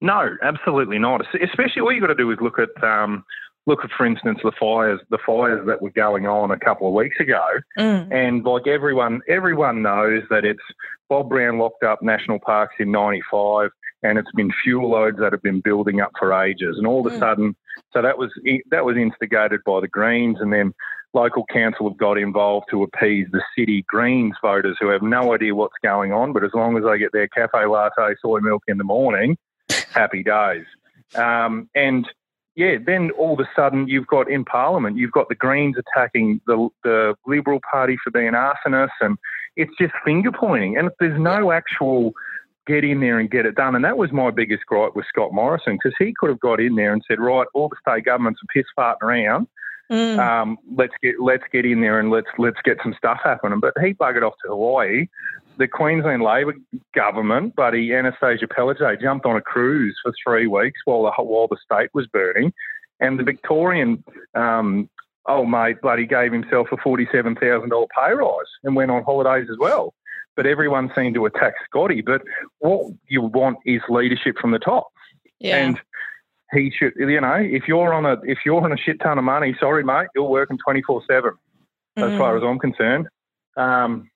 No, 0.00 0.36
absolutely 0.42 0.98
not. 0.98 1.22
Especially 1.42 1.82
all 1.82 1.92
you 1.92 2.00
got 2.00 2.08
to 2.08 2.14
do 2.14 2.30
is 2.30 2.38
look 2.40 2.58
at 2.58 2.82
um, 2.82 3.24
look 3.68 3.84
at, 3.84 3.90
for 3.96 4.06
instance, 4.06 4.40
the 4.42 4.52
fires, 4.58 4.98
the 5.10 5.18
fires 5.24 5.64
that 5.66 5.82
were 5.82 5.90
going 5.90 6.26
on 6.26 6.50
a 6.50 6.58
couple 6.58 6.88
of 6.88 6.94
weeks 6.94 7.20
ago, 7.20 7.44
mm. 7.78 8.10
and 8.10 8.42
like 8.44 8.66
everyone, 8.66 9.20
everyone 9.28 9.82
knows 9.82 10.22
that 10.30 10.44
it's 10.44 10.62
Bob 11.08 11.28
Brown 11.28 11.58
locked 11.58 11.84
up 11.84 12.02
national 12.02 12.40
parks 12.40 12.76
in 12.78 12.90
'95, 12.90 13.70
and 14.02 14.18
it's 14.18 14.32
been 14.34 14.50
fuel 14.64 14.90
loads 14.90 15.18
that 15.18 15.32
have 15.32 15.42
been 15.42 15.60
building 15.60 16.00
up 16.00 16.12
for 16.18 16.32
ages, 16.32 16.76
and 16.78 16.86
all 16.86 17.06
of 17.06 17.12
a 17.12 17.16
mm. 17.16 17.20
sudden, 17.20 17.54
so 17.92 18.00
that 18.00 18.18
was 18.18 18.32
that 18.70 18.84
was 18.84 18.96
instigated 18.96 19.60
by 19.64 19.80
the 19.80 19.88
Greens, 19.88 20.38
and 20.40 20.52
then 20.52 20.72
local 21.14 21.44
council 21.52 21.88
have 21.88 21.98
got 21.98 22.18
involved 22.18 22.66
to 22.70 22.82
appease 22.82 23.26
the 23.32 23.42
city 23.56 23.84
Greens 23.88 24.34
voters 24.42 24.76
who 24.80 24.88
have 24.88 25.02
no 25.02 25.34
idea 25.34 25.54
what's 25.54 25.74
going 25.82 26.12
on, 26.12 26.32
but 26.32 26.42
as 26.42 26.50
long 26.54 26.76
as 26.78 26.84
they 26.84 26.98
get 26.98 27.12
their 27.12 27.28
cafe 27.28 27.66
latte 27.66 28.14
soy 28.22 28.40
milk 28.40 28.62
in 28.66 28.78
the 28.78 28.84
morning, 28.84 29.36
happy 29.90 30.22
days. 30.22 30.64
Um, 31.14 31.68
and 31.74 32.06
yeah, 32.58 32.76
then 32.84 33.12
all 33.12 33.34
of 33.34 33.38
a 33.38 33.48
sudden 33.54 33.86
you've 33.86 34.08
got 34.08 34.28
in 34.28 34.44
Parliament, 34.44 34.96
you've 34.96 35.12
got 35.12 35.28
the 35.28 35.36
Greens 35.36 35.76
attacking 35.78 36.40
the, 36.48 36.68
the 36.82 37.14
Liberal 37.24 37.60
Party 37.70 37.96
for 38.02 38.10
being 38.10 38.32
arsonists, 38.32 38.98
and 39.00 39.16
it's 39.54 39.70
just 39.80 39.94
finger 40.04 40.32
pointing. 40.32 40.76
And 40.76 40.90
there's 40.98 41.18
no 41.20 41.52
actual 41.52 42.10
get 42.66 42.82
in 42.82 42.98
there 42.98 43.20
and 43.20 43.30
get 43.30 43.46
it 43.46 43.54
done. 43.54 43.76
And 43.76 43.84
that 43.84 43.96
was 43.96 44.10
my 44.10 44.32
biggest 44.32 44.66
gripe 44.66 44.96
with 44.96 45.06
Scott 45.08 45.32
Morrison 45.32 45.78
because 45.80 45.94
he 46.00 46.12
could 46.18 46.30
have 46.30 46.40
got 46.40 46.58
in 46.58 46.74
there 46.74 46.92
and 46.92 47.00
said, 47.06 47.20
right, 47.20 47.46
all 47.54 47.68
the 47.68 47.76
state 47.80 48.04
governments 48.04 48.40
are 48.42 48.52
piss 48.52 48.66
farting 48.76 49.02
around. 49.02 49.46
Mm. 49.88 50.18
Um, 50.18 50.58
let's 50.76 50.92
get 51.00 51.14
let's 51.20 51.44
get 51.52 51.64
in 51.64 51.80
there 51.80 52.00
and 52.00 52.10
let's 52.10 52.26
let's 52.38 52.58
get 52.64 52.78
some 52.82 52.94
stuff 52.98 53.20
happening. 53.22 53.60
But 53.60 53.72
he 53.80 53.94
buggered 53.94 54.26
off 54.26 54.34
to 54.42 54.48
Hawaii 54.48 55.06
the 55.58 55.68
Queensland 55.68 56.22
Labor 56.22 56.54
government, 56.94 57.54
buddy 57.56 57.88
Annastacia 57.88 58.46
Palaszczuk, 58.46 59.00
jumped 59.00 59.26
on 59.26 59.36
a 59.36 59.42
cruise 59.42 59.96
for 60.02 60.12
three 60.24 60.46
weeks 60.46 60.80
while 60.84 61.02
the 61.02 61.10
while 61.22 61.48
the 61.48 61.56
state 61.62 61.90
was 61.92 62.06
burning, 62.06 62.52
and 63.00 63.18
the 63.18 63.24
Victorian 63.24 64.02
um, 64.34 64.88
old 65.26 65.50
mate 65.50 65.80
bloody 65.82 66.06
gave 66.06 66.32
himself 66.32 66.68
a 66.72 66.76
forty-seven 66.76 67.34
thousand 67.36 67.70
dollar 67.70 67.86
pay 67.96 68.12
rise 68.12 68.46
and 68.62 68.76
went 68.76 68.90
on 68.90 69.02
holidays 69.02 69.48
as 69.50 69.58
well. 69.58 69.94
But 70.36 70.46
everyone 70.46 70.90
seemed 70.94 71.14
to 71.16 71.26
attack 71.26 71.54
Scotty. 71.68 72.00
But 72.00 72.22
what 72.60 72.92
you 73.08 73.22
want 73.22 73.58
is 73.66 73.82
leadership 73.88 74.36
from 74.40 74.52
the 74.52 74.60
top, 74.60 74.88
yeah. 75.40 75.56
and 75.56 75.80
he 76.52 76.70
should. 76.70 76.92
You 76.96 77.20
know, 77.20 77.34
if 77.34 77.64
you're 77.66 77.92
on 77.92 78.06
a 78.06 78.16
if 78.22 78.38
you're 78.46 78.62
on 78.62 78.72
a 78.72 78.76
shit 78.78 79.00
ton 79.00 79.18
of 79.18 79.24
money, 79.24 79.56
sorry 79.58 79.82
mate, 79.82 80.08
you're 80.14 80.24
working 80.24 80.58
twenty 80.64 80.82
four 80.82 81.02
seven. 81.10 81.32
As 81.96 82.16
far 82.16 82.34
mm. 82.34 82.36
as 82.36 82.44
I'm 82.44 82.60
concerned. 82.60 83.08
Um, 83.56 84.08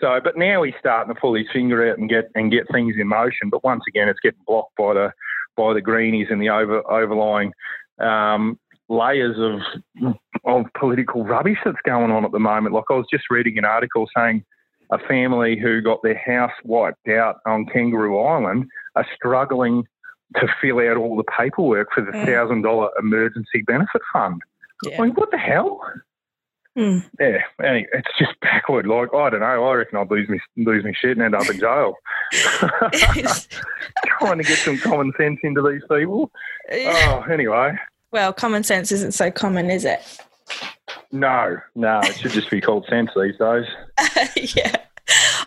so, 0.00 0.20
but 0.22 0.36
now 0.36 0.62
he's 0.62 0.74
starting 0.78 1.14
to 1.14 1.20
pull 1.20 1.34
his 1.34 1.46
finger 1.52 1.90
out 1.90 1.98
and 1.98 2.08
get 2.08 2.30
and 2.34 2.50
get 2.50 2.70
things 2.72 2.94
in 2.98 3.08
motion. 3.08 3.50
But 3.50 3.64
once 3.64 3.84
again, 3.88 4.08
it's 4.08 4.20
getting 4.20 4.40
blocked 4.46 4.76
by 4.76 4.94
the 4.94 5.12
by 5.56 5.74
the 5.74 5.80
greenies 5.80 6.28
and 6.30 6.40
the 6.40 6.48
over 6.48 6.88
overlying 6.90 7.52
um, 7.98 8.58
layers 8.88 9.36
of 9.38 10.14
of 10.44 10.66
political 10.78 11.24
rubbish 11.24 11.58
that's 11.64 11.76
going 11.84 12.10
on 12.10 12.24
at 12.24 12.32
the 12.32 12.38
moment. 12.38 12.74
Like 12.74 12.84
I 12.90 12.94
was 12.94 13.06
just 13.12 13.24
reading 13.30 13.58
an 13.58 13.64
article 13.64 14.08
saying 14.16 14.44
a 14.90 14.98
family 14.98 15.58
who 15.58 15.80
got 15.80 16.02
their 16.02 16.18
house 16.18 16.52
wiped 16.64 17.08
out 17.08 17.36
on 17.46 17.66
Kangaroo 17.66 18.18
Island 18.18 18.66
are 18.96 19.06
struggling 19.14 19.84
to 20.36 20.48
fill 20.60 20.78
out 20.78 20.96
all 20.96 21.16
the 21.16 21.24
paperwork 21.24 21.88
for 21.94 22.02
the 22.02 22.12
thousand 22.12 22.62
dollar 22.62 22.88
emergency 22.98 23.62
benefit 23.66 24.02
fund. 24.12 24.40
Yeah. 24.84 24.98
I 24.98 25.04
mean, 25.04 25.12
what 25.12 25.30
the 25.30 25.38
hell? 25.38 25.80
Mm. 26.78 27.04
Yeah, 27.18 27.38
anyway, 27.62 27.86
it's 27.92 28.18
just 28.18 28.38
backward. 28.40 28.86
Like 28.86 29.12
I 29.12 29.30
don't 29.30 29.40
know. 29.40 29.64
I 29.64 29.74
reckon 29.74 29.98
I'd 29.98 30.10
lose 30.10 30.28
me 30.28 30.40
lose 30.56 30.84
me 30.84 30.94
shit 30.94 31.16
and 31.16 31.22
end 31.22 31.34
up 31.34 31.48
in 31.50 31.58
jail. 31.58 31.94
Trying 34.18 34.38
to 34.38 34.44
get 34.44 34.58
some 34.58 34.78
common 34.78 35.12
sense 35.16 35.40
into 35.42 35.62
these 35.62 35.82
people. 35.90 36.30
Oh, 36.72 37.24
anyway. 37.30 37.76
Well, 38.12 38.32
common 38.32 38.62
sense 38.62 38.92
isn't 38.92 39.14
so 39.14 39.30
common, 39.30 39.68
is 39.68 39.84
it? 39.84 40.00
No, 41.12 41.56
no. 41.74 42.00
It 42.00 42.18
should 42.18 42.32
just 42.32 42.50
be 42.50 42.60
called 42.60 42.86
sense 42.88 43.10
these 43.16 43.36
days. 43.36 43.66
yeah. 44.56 44.76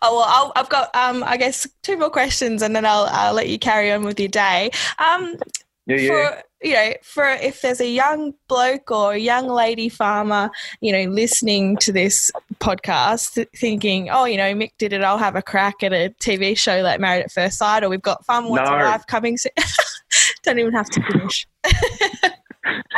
Oh 0.02 0.18
well, 0.18 0.52
i 0.56 0.60
have 0.60 0.70
got 0.70 0.94
um, 0.94 1.24
I 1.24 1.38
guess 1.38 1.66
two 1.84 1.98
more 1.98 2.10
questions, 2.10 2.62
and 2.62 2.76
then 2.76 2.86
I'll 2.86 3.08
I'll 3.12 3.34
let 3.34 3.48
you 3.48 3.58
carry 3.58 3.92
on 3.94 4.04
with 4.04 4.20
your 4.20 4.30
day. 4.30 4.72
Um, 5.00 5.38
yeah, 5.86 5.96
yeah. 5.96 6.08
For, 6.08 6.44
you 6.64 6.74
know, 6.74 6.94
for 7.04 7.26
if 7.26 7.62
there's 7.62 7.82
a 7.82 7.90
young 7.90 8.34
bloke 8.48 8.90
or 8.90 9.14
a 9.14 9.18
young 9.18 9.48
lady 9.48 9.90
farmer, 9.90 10.50
you 10.82 10.92
know, 10.92 11.12
listening 11.12 11.78
to 11.78 11.92
this 11.92 12.32
podcast, 12.60 13.46
thinking, 13.56 14.10
oh, 14.10 14.26
you 14.26 14.38
know, 14.38 14.54
Mick 14.54 14.72
did 14.78 14.94
it, 14.94 15.04
I'll 15.04 15.18
have 15.18 15.36
a 15.36 15.42
crack 15.42 15.84
at 15.84 15.92
a 15.92 16.14
TV 16.20 16.58
show 16.58 16.82
like 16.82 17.00
Married 17.00 17.26
at 17.26 17.32
First 17.32 17.58
Sight, 17.58 17.84
or 17.84 17.90
we've 17.90 18.02
got 18.02 18.26
Farm 18.26 18.50
Wants 18.50 18.70
no. 18.70 18.78
a 18.78 18.80
Wife 18.80 19.06
coming 19.08 19.38
soon. 19.38 19.52
Don't 20.44 20.60
even 20.60 20.74
have 20.74 20.90
to 20.90 21.02
finish. 21.04 21.48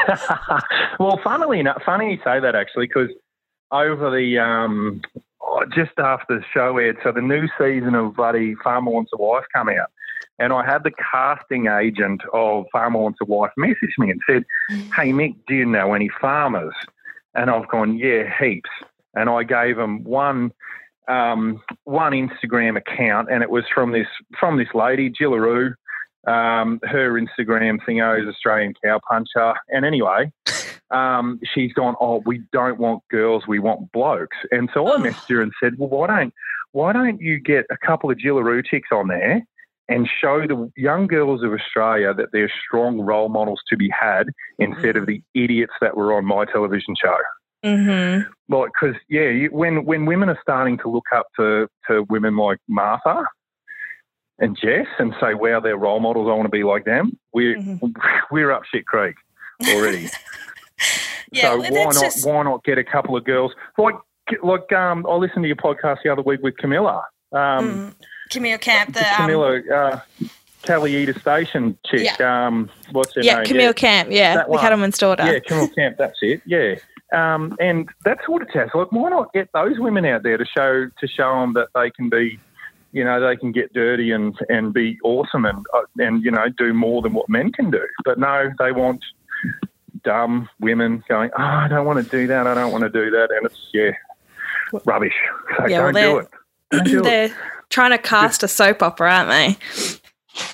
well, 0.99 1.19
funnily 1.23 1.59
enough, 1.59 1.81
funny 1.85 2.11
you 2.11 2.17
say 2.23 2.39
that 2.39 2.55
actually, 2.55 2.87
because 2.87 3.09
over 3.71 4.11
the 4.11 4.37
um, 4.37 5.01
just 5.73 5.97
after 5.97 6.37
the 6.37 6.45
show 6.53 6.77
aired, 6.77 6.97
so 7.03 7.11
the 7.11 7.21
new 7.21 7.47
season 7.57 7.95
of 7.95 8.15
Bloody 8.15 8.55
Farmer 8.63 8.91
Wants 8.91 9.11
a 9.13 9.17
Wife 9.17 9.45
come 9.53 9.69
out. 9.69 9.89
And 10.39 10.51
I 10.51 10.65
had 10.65 10.83
the 10.83 10.91
casting 10.91 11.67
agent 11.67 12.21
of 12.33 12.65
Farmer 12.71 12.99
Wants 12.99 13.19
a 13.21 13.25
Wife 13.25 13.51
message 13.57 13.95
me 13.97 14.11
and 14.11 14.21
said, 14.27 14.43
Hey, 14.95 15.11
Mick, 15.11 15.35
do 15.47 15.55
you 15.55 15.65
know 15.65 15.93
any 15.93 16.09
farmers? 16.19 16.73
And 17.33 17.49
I've 17.49 17.67
gone, 17.69 17.97
Yeah, 17.97 18.29
heaps. 18.37 18.69
And 19.13 19.29
I 19.29 19.43
gave 19.43 19.77
him 19.77 20.03
one. 20.03 20.51
Um, 21.07 21.61
one 21.83 22.13
Instagram 22.13 22.77
account, 22.77 23.29
and 23.31 23.43
it 23.43 23.51
was 23.51 23.63
from 23.71 23.91
this 23.91 24.07
from 24.39 24.57
this 24.57 24.69
lady, 24.73 25.11
Jillaroo. 25.11 25.75
Um, 26.25 26.79
her 26.81 27.11
Instagram 27.11 27.77
thing 27.85 27.99
is 27.99 28.27
Australian 28.27 28.73
Cow 28.83 28.99
Puncher. 29.07 29.53
And 29.69 29.85
anyway, 29.85 30.31
um, 30.89 31.39
she's 31.53 31.73
gone, 31.73 31.93
oh, 32.01 32.23
we 32.25 32.41
don't 32.51 32.79
want 32.79 33.03
girls, 33.11 33.43
we 33.47 33.59
want 33.59 33.91
blokes. 33.91 34.37
And 34.49 34.67
so 34.73 34.91
I 34.91 34.97
messaged 34.97 35.29
her 35.29 35.41
and 35.43 35.51
said, 35.61 35.77
well, 35.77 35.89
why 35.89 36.07
don't 36.07 36.33
why 36.71 36.91
don't 36.91 37.21
you 37.21 37.39
get 37.39 37.65
a 37.69 37.77
couple 37.77 38.09
of 38.09 38.17
Jillaroo 38.17 38.65
chicks 38.65 38.89
on 38.91 39.07
there 39.07 39.45
and 39.87 40.07
show 40.19 40.41
the 40.47 40.71
young 40.75 41.05
girls 41.07 41.43
of 41.43 41.53
Australia 41.53 42.13
that 42.13 42.31
they're 42.31 42.51
strong 42.67 42.99
role 43.01 43.29
models 43.29 43.61
to 43.69 43.77
be 43.77 43.89
had 43.89 44.27
instead 44.59 44.95
of 44.97 45.05
the 45.05 45.21
idiots 45.35 45.73
that 45.81 45.95
were 45.95 46.13
on 46.13 46.25
my 46.25 46.45
television 46.45 46.95
show. 47.01 47.17
Mm-hmm. 47.63 48.29
Like, 48.53 48.71
because 48.79 48.95
yeah, 49.09 49.29
you, 49.29 49.49
when 49.49 49.85
when 49.85 50.05
women 50.05 50.29
are 50.29 50.39
starting 50.41 50.77
to 50.79 50.89
look 50.89 51.05
up 51.15 51.27
to 51.37 51.67
to 51.87 52.05
women 52.09 52.35
like 52.37 52.59
Martha 52.67 53.25
and 54.39 54.57
Jess 54.61 54.87
and 54.99 55.13
say, 55.21 55.33
"Wow, 55.33 55.59
they're 55.61 55.77
role 55.77 55.99
models. 55.99 56.27
I 56.29 56.33
want 56.33 56.45
to 56.45 56.49
be 56.49 56.63
like 56.63 56.85
them." 56.85 57.17
We're 57.33 57.57
Mhm. 57.57 57.91
we're 58.31 58.51
up 58.51 58.63
shit 58.65 58.85
creek 58.85 59.15
already. 59.69 60.09
Yeah, 61.31 61.41
so 61.53 61.59
well, 61.59 61.71
why 61.71 61.83
not 61.85 61.93
just- 61.95 62.25
why 62.27 62.43
not 62.43 62.63
get 62.63 62.77
a 62.77 62.83
couple 62.83 63.17
of 63.17 63.23
girls 63.25 63.51
like 63.77 63.95
like 64.43 64.71
um 64.73 65.05
I 65.09 65.15
listened 65.15 65.43
to 65.43 65.47
your 65.47 65.55
podcast 65.55 65.97
the 66.03 66.09
other 66.11 66.21
week 66.21 66.41
with 66.43 66.55
Camilla. 66.57 67.03
Um, 67.35 67.65
Mm. 67.65 67.95
Camille 68.31 68.57
Camp, 68.57 68.93
the 68.93 68.99
the 68.99 69.09
um, 69.09 69.15
Camilla 69.17 69.59
uh, 69.73 69.99
Calieta 70.63 71.19
Station 71.19 71.77
chick. 71.85 72.19
Um, 72.19 72.69
what's 72.91 73.13
her 73.15 73.21
yeah, 73.21 73.35
name? 73.35 73.45
Camille 73.45 73.73
Camp, 73.73 74.09
yeah, 74.11 74.35
that 74.35 74.47
the 74.47 74.51
one. 74.53 74.61
cattleman's 74.61 74.97
daughter. 74.97 75.23
Yeah, 75.25 75.39
Camille 75.39 75.67
Camp. 75.69 75.97
That's 75.97 76.17
it. 76.21 76.41
Yeah. 76.45 76.75
Um, 77.13 77.55
and 77.59 77.87
that 78.03 78.17
sort 78.25 78.41
of 78.41 78.51
jazz. 78.51 78.69
Like, 78.73 78.91
why 78.91 79.09
not 79.09 79.31
get 79.31 79.49
those 79.53 79.77
women 79.79 80.05
out 80.05 80.23
there 80.23 80.37
to 80.37 80.45
show 80.45 80.87
to 80.99 81.07
show 81.07 81.39
them 81.39 81.53
that 81.53 81.67
they 81.75 81.91
can 81.91 82.09
be, 82.09 82.39
you 82.93 83.03
know, 83.03 83.25
they 83.25 83.37
can 83.37 83.51
get 83.51 83.73
dirty 83.73 84.11
and 84.11 84.35
and 84.49 84.73
be 84.73 84.97
awesome 85.03 85.45
and 85.45 85.65
uh, 85.73 85.83
and 85.99 86.23
you 86.23 86.31
know 86.31 86.49
do 86.49 86.73
more 86.73 87.01
than 87.03 87.13
what 87.13 87.29
men 87.29 87.51
can 87.51 87.69
do. 87.69 87.85
But 88.03 88.17
no, 88.17 88.51
they 88.57 88.71
want 88.71 89.03
dumb 90.03 90.49
women 90.59 91.03
going. 91.07 91.29
Oh, 91.37 91.43
I 91.43 91.67
don't 91.67 91.85
want 91.85 92.03
to 92.03 92.09
do 92.09 92.27
that. 92.27 92.47
I 92.47 92.53
don't 92.55 92.71
want 92.71 92.83
to 92.83 92.89
do 92.89 93.11
that. 93.11 93.29
And 93.31 93.45
it's 93.45 93.69
yeah, 93.71 93.91
rubbish. 94.85 95.13
So 95.57 95.67
Yeah, 95.67 95.81
don't 95.81 95.93
Don't 95.93 96.13
do 96.13 96.17
it. 96.19 96.29
They're 96.71 97.35
trying 97.69 97.91
to 97.91 97.97
cast 97.97 98.43
a 98.43 98.47
soap 98.47 98.81
opera, 98.83 99.11
aren't 99.11 99.29
they? 99.29 99.97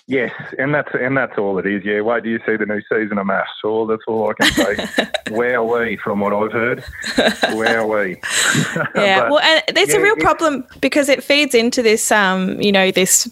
Yes, 0.07 0.31
and 0.59 0.75
that's 0.75 0.89
and 0.93 1.17
that's 1.17 1.37
all 1.37 1.57
it 1.57 1.65
is. 1.65 1.83
Yeah, 1.83 2.01
wait 2.01 2.23
do 2.23 2.29
you 2.29 2.39
see 2.45 2.55
the 2.55 2.65
new 2.65 2.81
season 2.81 3.17
of 3.17 3.25
MAFS. 3.25 3.45
All 3.63 3.87
that's 3.87 4.03
all 4.07 4.29
I 4.29 4.33
can 4.33 4.53
say. 4.53 4.75
Wowee, 5.29 5.99
from 5.99 6.19
what 6.19 6.33
I've 6.33 6.51
heard. 6.51 6.83
Wowee. 7.15 8.17
Yeah, 8.95 9.21
But, 9.21 9.31
well, 9.31 9.39
and 9.39 9.77
it's 9.77 9.93
a 9.93 10.01
real 10.01 10.15
problem 10.17 10.65
because 10.81 11.09
it 11.09 11.23
feeds 11.23 11.55
into 11.55 11.81
this, 11.81 12.11
um, 12.11 12.61
you 12.61 12.71
know, 12.71 12.91
this 12.91 13.29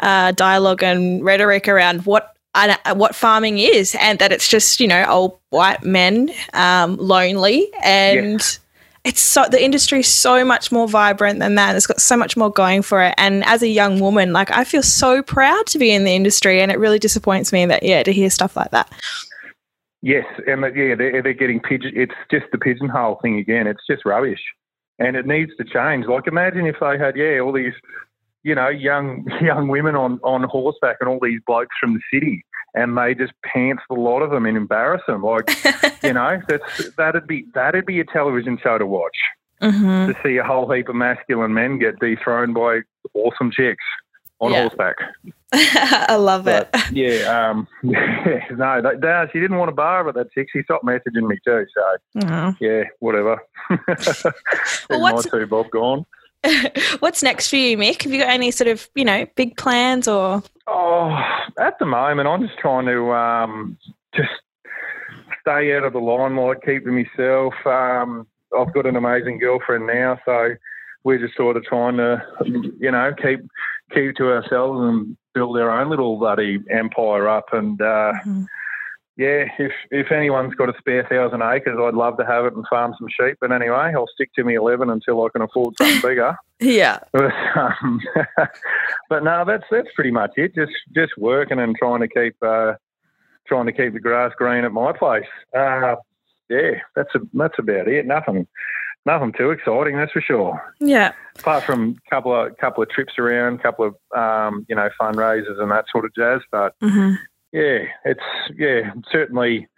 uh, 0.00 0.32
dialogue 0.32 0.82
and 0.82 1.24
rhetoric 1.24 1.68
around 1.68 2.04
what 2.04 2.34
uh, 2.54 2.76
what 2.94 3.14
farming 3.14 3.58
is, 3.58 3.96
and 3.98 4.18
that 4.18 4.32
it's 4.32 4.48
just 4.48 4.80
you 4.80 4.86
know 4.86 5.04
old 5.08 5.38
white 5.50 5.82
men, 5.82 6.30
um, 6.52 6.96
lonely, 6.96 7.70
and 7.82 8.58
it's 9.04 9.20
so 9.20 9.44
the 9.50 9.62
industry 9.62 10.00
is 10.00 10.08
so 10.08 10.44
much 10.44 10.72
more 10.72 10.88
vibrant 10.88 11.38
than 11.38 11.54
that. 11.56 11.76
It's 11.76 11.86
got 11.86 12.00
so 12.00 12.16
much 12.16 12.36
more 12.36 12.50
going 12.50 12.82
for 12.82 13.02
it, 13.02 13.14
and 13.18 13.44
as 13.44 13.62
a 13.62 13.68
young 13.68 14.00
woman, 14.00 14.32
like 14.32 14.50
I 14.50 14.64
feel 14.64 14.82
so 14.82 15.22
proud 15.22 15.66
to 15.66 15.78
be 15.78 15.92
in 15.92 16.04
the 16.04 16.14
industry, 16.14 16.60
and 16.60 16.72
it 16.72 16.78
really 16.78 16.98
disappoints 16.98 17.52
me 17.52 17.66
that 17.66 17.82
yeah 17.82 18.02
to 18.02 18.12
hear 18.12 18.30
stuff 18.30 18.56
like 18.56 18.70
that. 18.70 18.90
Yes, 20.00 20.26
and 20.46 20.62
yeah, 20.76 20.94
they're, 20.94 21.22
they're 21.22 21.32
getting 21.32 21.60
pigeon. 21.60 21.92
It's 21.94 22.14
just 22.30 22.46
the 22.52 22.58
pigeonhole 22.58 23.20
thing 23.22 23.38
again. 23.38 23.66
It's 23.66 23.86
just 23.88 24.04
rubbish, 24.04 24.40
and 24.98 25.16
it 25.16 25.26
needs 25.26 25.52
to 25.58 25.64
change. 25.64 26.06
Like, 26.06 26.26
imagine 26.26 26.66
if 26.66 26.76
they 26.80 26.98
had, 26.98 27.16
yeah, 27.16 27.40
all 27.40 27.52
these, 27.52 27.72
you 28.42 28.54
know, 28.54 28.68
young 28.68 29.26
young 29.42 29.68
women 29.68 29.96
on 29.96 30.18
on 30.22 30.44
horseback 30.44 30.96
and 31.00 31.10
all 31.10 31.20
these 31.22 31.40
blokes 31.46 31.76
from 31.78 31.92
the 31.94 32.00
city, 32.12 32.42
and 32.74 32.96
they 32.98 33.14
just 33.14 33.32
pants 33.44 33.82
the 33.88 33.94
lot 33.94 34.20
of 34.22 34.30
them 34.30 34.46
and 34.46 34.56
embarrass 34.56 35.02
them. 35.06 35.22
Like, 35.22 35.48
you 36.02 36.12
know, 36.12 36.40
that's 36.48 36.94
that'd 36.96 37.26
be 37.26 37.46
that'd 37.54 37.86
be 37.86 38.00
a 38.00 38.04
television 38.04 38.58
show 38.62 38.78
to 38.78 38.86
watch. 38.86 39.16
hmm 39.60 40.06
To 40.06 40.14
see 40.22 40.36
a 40.36 40.44
whole 40.44 40.70
heap 40.72 40.88
of 40.88 40.96
masculine 40.96 41.54
men 41.54 41.78
get 41.78 41.98
dethroned 42.00 42.54
by 42.54 42.80
awesome 43.14 43.50
chicks 43.50 43.84
on 44.40 44.52
Yeah. 44.52 44.62
horseback. 44.62 44.96
I 45.52 46.16
love 46.16 46.48
it. 46.48 46.68
Yeah, 46.90 47.48
um, 47.50 47.66
yeah, 47.82 48.44
no, 48.50 48.82
that, 48.82 49.00
that, 49.00 49.30
she 49.32 49.40
didn't 49.40 49.56
want 49.56 49.68
to 49.68 49.74
bar, 49.74 50.04
but 50.04 50.14
that 50.16 50.32
chick, 50.32 50.48
she 50.52 50.62
stopped 50.64 50.84
messaging 50.84 51.26
me 51.28 51.38
too. 51.44 51.64
So 51.74 52.26
Oh. 52.26 52.54
yeah, 52.60 52.84
whatever. 53.00 53.38
Well, 53.70 55.00
my 55.00 55.12
what's- 55.12 55.30
two 55.30 55.46
bob 55.46 55.70
gone. 55.70 56.04
What's 56.98 57.22
next 57.22 57.48
for 57.48 57.56
you, 57.56 57.78
Mick? 57.78 58.02
Have 58.02 58.12
you 58.12 58.20
got 58.20 58.28
any 58.28 58.50
sort 58.50 58.68
of, 58.68 58.86
you 58.94 59.04
know, 59.04 59.24
big 59.34 59.56
plans 59.56 60.06
or? 60.06 60.42
Oh, 60.66 61.18
at 61.58 61.78
the 61.78 61.86
moment, 61.86 62.28
I'm 62.28 62.46
just 62.46 62.58
trying 62.58 62.86
to 62.86 63.12
um, 63.12 63.78
just 64.14 64.30
stay 65.40 65.74
out 65.76 65.84
of 65.84 65.92
the 65.92 65.98
limelight, 65.98 66.58
keep 66.64 66.84
to 66.84 66.90
myself. 66.90 67.54
Um, 67.66 68.26
I've 68.56 68.72
got 68.72 68.86
an 68.86 68.96
amazing 68.96 69.38
girlfriend 69.38 69.86
now, 69.86 70.18
so 70.24 70.54
we're 71.02 71.18
just 71.18 71.36
sort 71.36 71.56
of 71.56 71.64
trying 71.64 71.96
to, 71.96 72.22
you 72.78 72.90
know, 72.90 73.12
keep 73.20 73.40
keep 73.92 74.16
to 74.16 74.32
ourselves 74.32 74.80
and 74.80 75.16
build 75.34 75.58
our 75.58 75.70
own 75.70 75.90
little 75.90 76.18
bloody 76.18 76.58
empire 76.70 77.28
up. 77.28 77.46
And 77.52 77.80
uh, 77.80 78.12
Mhm. 78.26 78.46
yeah, 79.16 79.44
if 79.58 79.72
if 79.90 80.10
anyone's 80.12 80.54
got 80.54 80.68
a 80.74 80.78
spare 80.78 81.04
thousand 81.04 81.42
acres, 81.42 81.78
I'd 81.78 81.94
love 81.94 82.16
to 82.18 82.26
have 82.26 82.46
it 82.46 82.54
and 82.54 82.66
farm 82.68 82.94
some 82.98 83.08
sheep. 83.08 83.36
But 83.40 83.52
anyway, 83.52 83.92
I'll 83.94 84.06
stick 84.06 84.30
to 84.36 84.44
me 84.44 84.54
eleven 84.54 84.88
until 84.90 85.24
I 85.24 85.28
can 85.30 85.42
afford 85.42 85.74
something 85.76 86.00
bigger. 86.00 86.36
Yeah. 86.60 87.00
But, 87.12 87.32
um, 87.56 88.00
but 89.08 89.24
no, 89.24 89.44
that's 89.46 89.64
that's 89.70 89.88
pretty 89.94 90.10
much 90.10 90.32
it. 90.36 90.54
Just 90.54 90.72
just 90.94 91.12
working 91.18 91.58
and 91.58 91.76
trying 91.76 92.00
to 92.00 92.08
keep 92.08 92.36
uh, 92.42 92.74
trying 93.46 93.66
to 93.66 93.72
keep 93.72 93.92
the 93.92 94.00
grass 94.00 94.32
green 94.36 94.64
at 94.64 94.72
my 94.72 94.92
place. 94.92 95.24
Uh, 95.56 95.96
yeah, 96.48 96.72
that's 96.94 97.14
a, 97.14 97.20
that's 97.32 97.58
about 97.58 97.88
it. 97.88 98.06
Nothing 98.06 98.46
nothing 99.06 99.32
too 99.32 99.50
exciting, 99.50 99.96
that's 99.96 100.12
for 100.12 100.20
sure. 100.20 100.74
Yeah. 100.80 101.12
Apart 101.38 101.64
from 101.64 101.96
a 102.06 102.10
couple 102.10 102.34
of 102.34 102.56
couple 102.58 102.82
of 102.82 102.90
trips 102.90 103.18
around, 103.18 103.62
couple 103.62 103.86
of 103.86 104.18
um, 104.18 104.66
you 104.68 104.76
know 104.76 104.88
fundraisers 105.00 105.60
and 105.60 105.70
that 105.70 105.86
sort 105.90 106.04
of 106.04 106.14
jazz. 106.14 106.40
But 106.50 106.74
hmm 106.80 107.14
yeah, 107.52 107.84
it's 108.04 108.20
yeah 108.56 108.92
certainly 109.12 109.68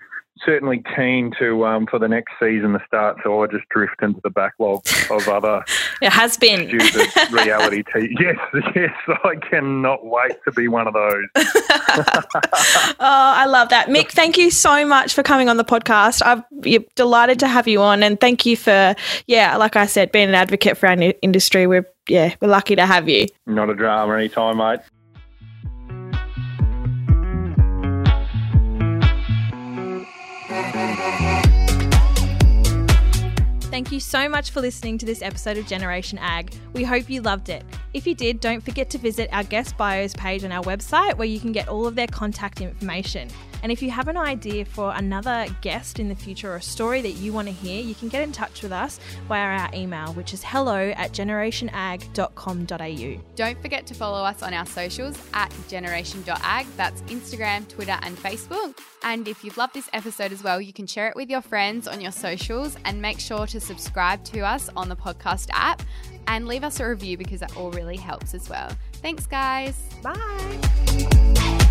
certainly 0.45 0.83
keen 0.95 1.33
to 1.39 1.65
um, 1.67 1.87
for 1.87 1.99
the 1.99 2.09
next 2.09 2.33
season 2.41 2.73
to 2.73 2.81
start. 2.87 3.19
So 3.25 3.43
I 3.43 3.47
just 3.47 3.69
drift 3.71 4.03
into 4.03 4.21
the 4.23 4.31
backlog 4.31 4.87
of 5.11 5.29
other 5.29 5.63
It 6.03 6.13
has 6.13 6.37
been. 6.37 6.69
reality 7.31 7.83
TV. 7.83 8.15
Yes, 8.19 8.37
yes, 8.75 9.19
I 9.25 9.37
cannot 9.37 10.05
wait 10.05 10.33
to 10.45 10.53
be 10.53 10.69
one 10.69 10.87
of 10.87 10.95
those. 10.95 11.25
oh, 11.37 12.95
I 13.01 13.47
love 13.47 13.69
that. 13.71 13.89
Mick, 13.89 14.11
thank 14.11 14.37
you 14.39 14.51
so 14.51 14.87
much 14.87 15.15
for 15.15 15.23
coming 15.23 15.49
on 15.49 15.57
the 15.57 15.65
podcast. 15.65 16.23
I'm 16.25 16.45
delighted 16.95 17.39
to 17.41 17.49
have 17.49 17.69
you 17.69 17.83
on 17.83 18.03
and 18.03 18.19
thank 18.21 18.47
you 18.47 18.57
for, 18.57 18.95
yeah, 19.27 19.57
like 19.57 19.77
I 19.77 19.87
said, 19.87 20.13
being 20.13 20.29
an 20.29 20.35
advocate 20.35 20.77
for 20.77 20.89
our 20.89 20.97
industry. 21.23 21.67
We're, 21.67 21.87
yeah, 22.09 22.35
we're 22.41 22.49
lucky 22.49 22.77
to 22.77 22.87
have 22.87 23.09
you. 23.09 23.27
Not 23.47 23.71
a 23.71 23.75
drama 23.75 24.15
anytime, 24.15 24.59
mate. 24.59 24.81
Thank 33.77 33.93
you 33.93 34.01
so 34.01 34.27
much 34.27 34.53
for 34.53 34.63
listening 34.63 34.97
to 34.97 35.05
this 35.05 35.21
episode 35.21 35.59
of 35.59 35.67
Generation 35.67 36.17
Ag. 36.17 36.51
We 36.73 36.83
hope 36.83 37.11
you 37.11 37.21
loved 37.21 37.51
it. 37.51 37.63
If 37.93 38.07
you 38.07 38.15
did, 38.15 38.41
don't 38.41 38.63
forget 38.63 38.89
to 38.89 38.97
visit 38.97 39.29
our 39.35 39.45
guest 39.45 39.77
bios 39.77 40.15
page 40.15 40.45
on 40.45 40.51
our 40.51 40.63
website 40.63 41.19
where 41.19 41.29
you 41.29 41.39
can 41.39 41.53
get 41.53 41.69
all 41.69 41.87
of 41.87 41.95
their 41.95 42.07
contact 42.07 42.63
information. 42.63 43.29
And 43.67 43.73
if 43.73 43.83
you 43.83 43.91
have 43.91 44.07
an 44.07 44.17
idea 44.17 44.65
for 44.65 44.95
another 44.95 45.49
guest 45.61 45.99
in 45.99 46.09
the 46.09 46.15
future 46.15 46.53
or 46.53 46.55
a 46.55 46.63
story 46.63 47.03
that 47.03 47.15
you 47.15 47.33
want 47.33 47.49
to 47.49 47.53
hear, 47.53 47.83
you 47.83 47.97
can 47.97 48.07
get 48.07 48.23
in 48.23 48.31
touch 48.31 48.63
with 48.63 48.71
us 48.71 49.01
via 49.27 49.59
our 49.59 49.69
email, 49.75 50.13
which 50.13 50.33
is 50.33 50.45
hello 50.45 50.91
at 50.91 51.11
generationag.com.au. 51.11 53.35
Don't 53.35 53.61
forget 53.61 53.85
to 53.89 53.95
follow 53.95 54.23
us 54.23 54.45
on 54.45 54.55
our 54.55 54.67
socials 54.67 55.19
at 55.35 55.53
generation.ag. 55.67 56.69
That's 56.77 57.03
Instagram, 57.03 57.69
Twitter, 57.69 57.99
and 58.03 58.17
Facebook. 58.17 58.79
And 59.03 59.27
if 59.27 59.43
you've 59.43 59.57
loved 59.57 59.75
this 59.75 59.91
episode 59.93 60.31
as 60.31 60.45
well, 60.45 60.61
you 60.61 60.73
can 60.73 60.87
share 60.87 61.09
it 61.09 61.17
with 61.17 61.29
your 61.29 61.41
friends 61.41 61.89
on 61.89 62.01
your 62.01 62.13
socials 62.13 62.77
and 62.85 63.03
make 63.03 63.19
sure 63.19 63.49
to 63.49 63.59
subscribe 63.59 64.23
to 64.27 64.43
us 64.43 64.71
on 64.77 64.89
the 64.89 64.95
podcast 64.95 65.49
app 65.51 65.83
and 66.29 66.47
leave 66.47 66.63
us 66.63 66.79
a 66.79 66.89
review 66.89 67.19
because 67.19 67.41
that 67.41 67.57
all 67.57 67.73
really 67.73 67.97
helps 67.97 68.33
as 68.33 68.49
well. 68.49 68.71
Thanks, 69.03 69.27
guys. 69.27 69.77
Bye. 70.05 71.65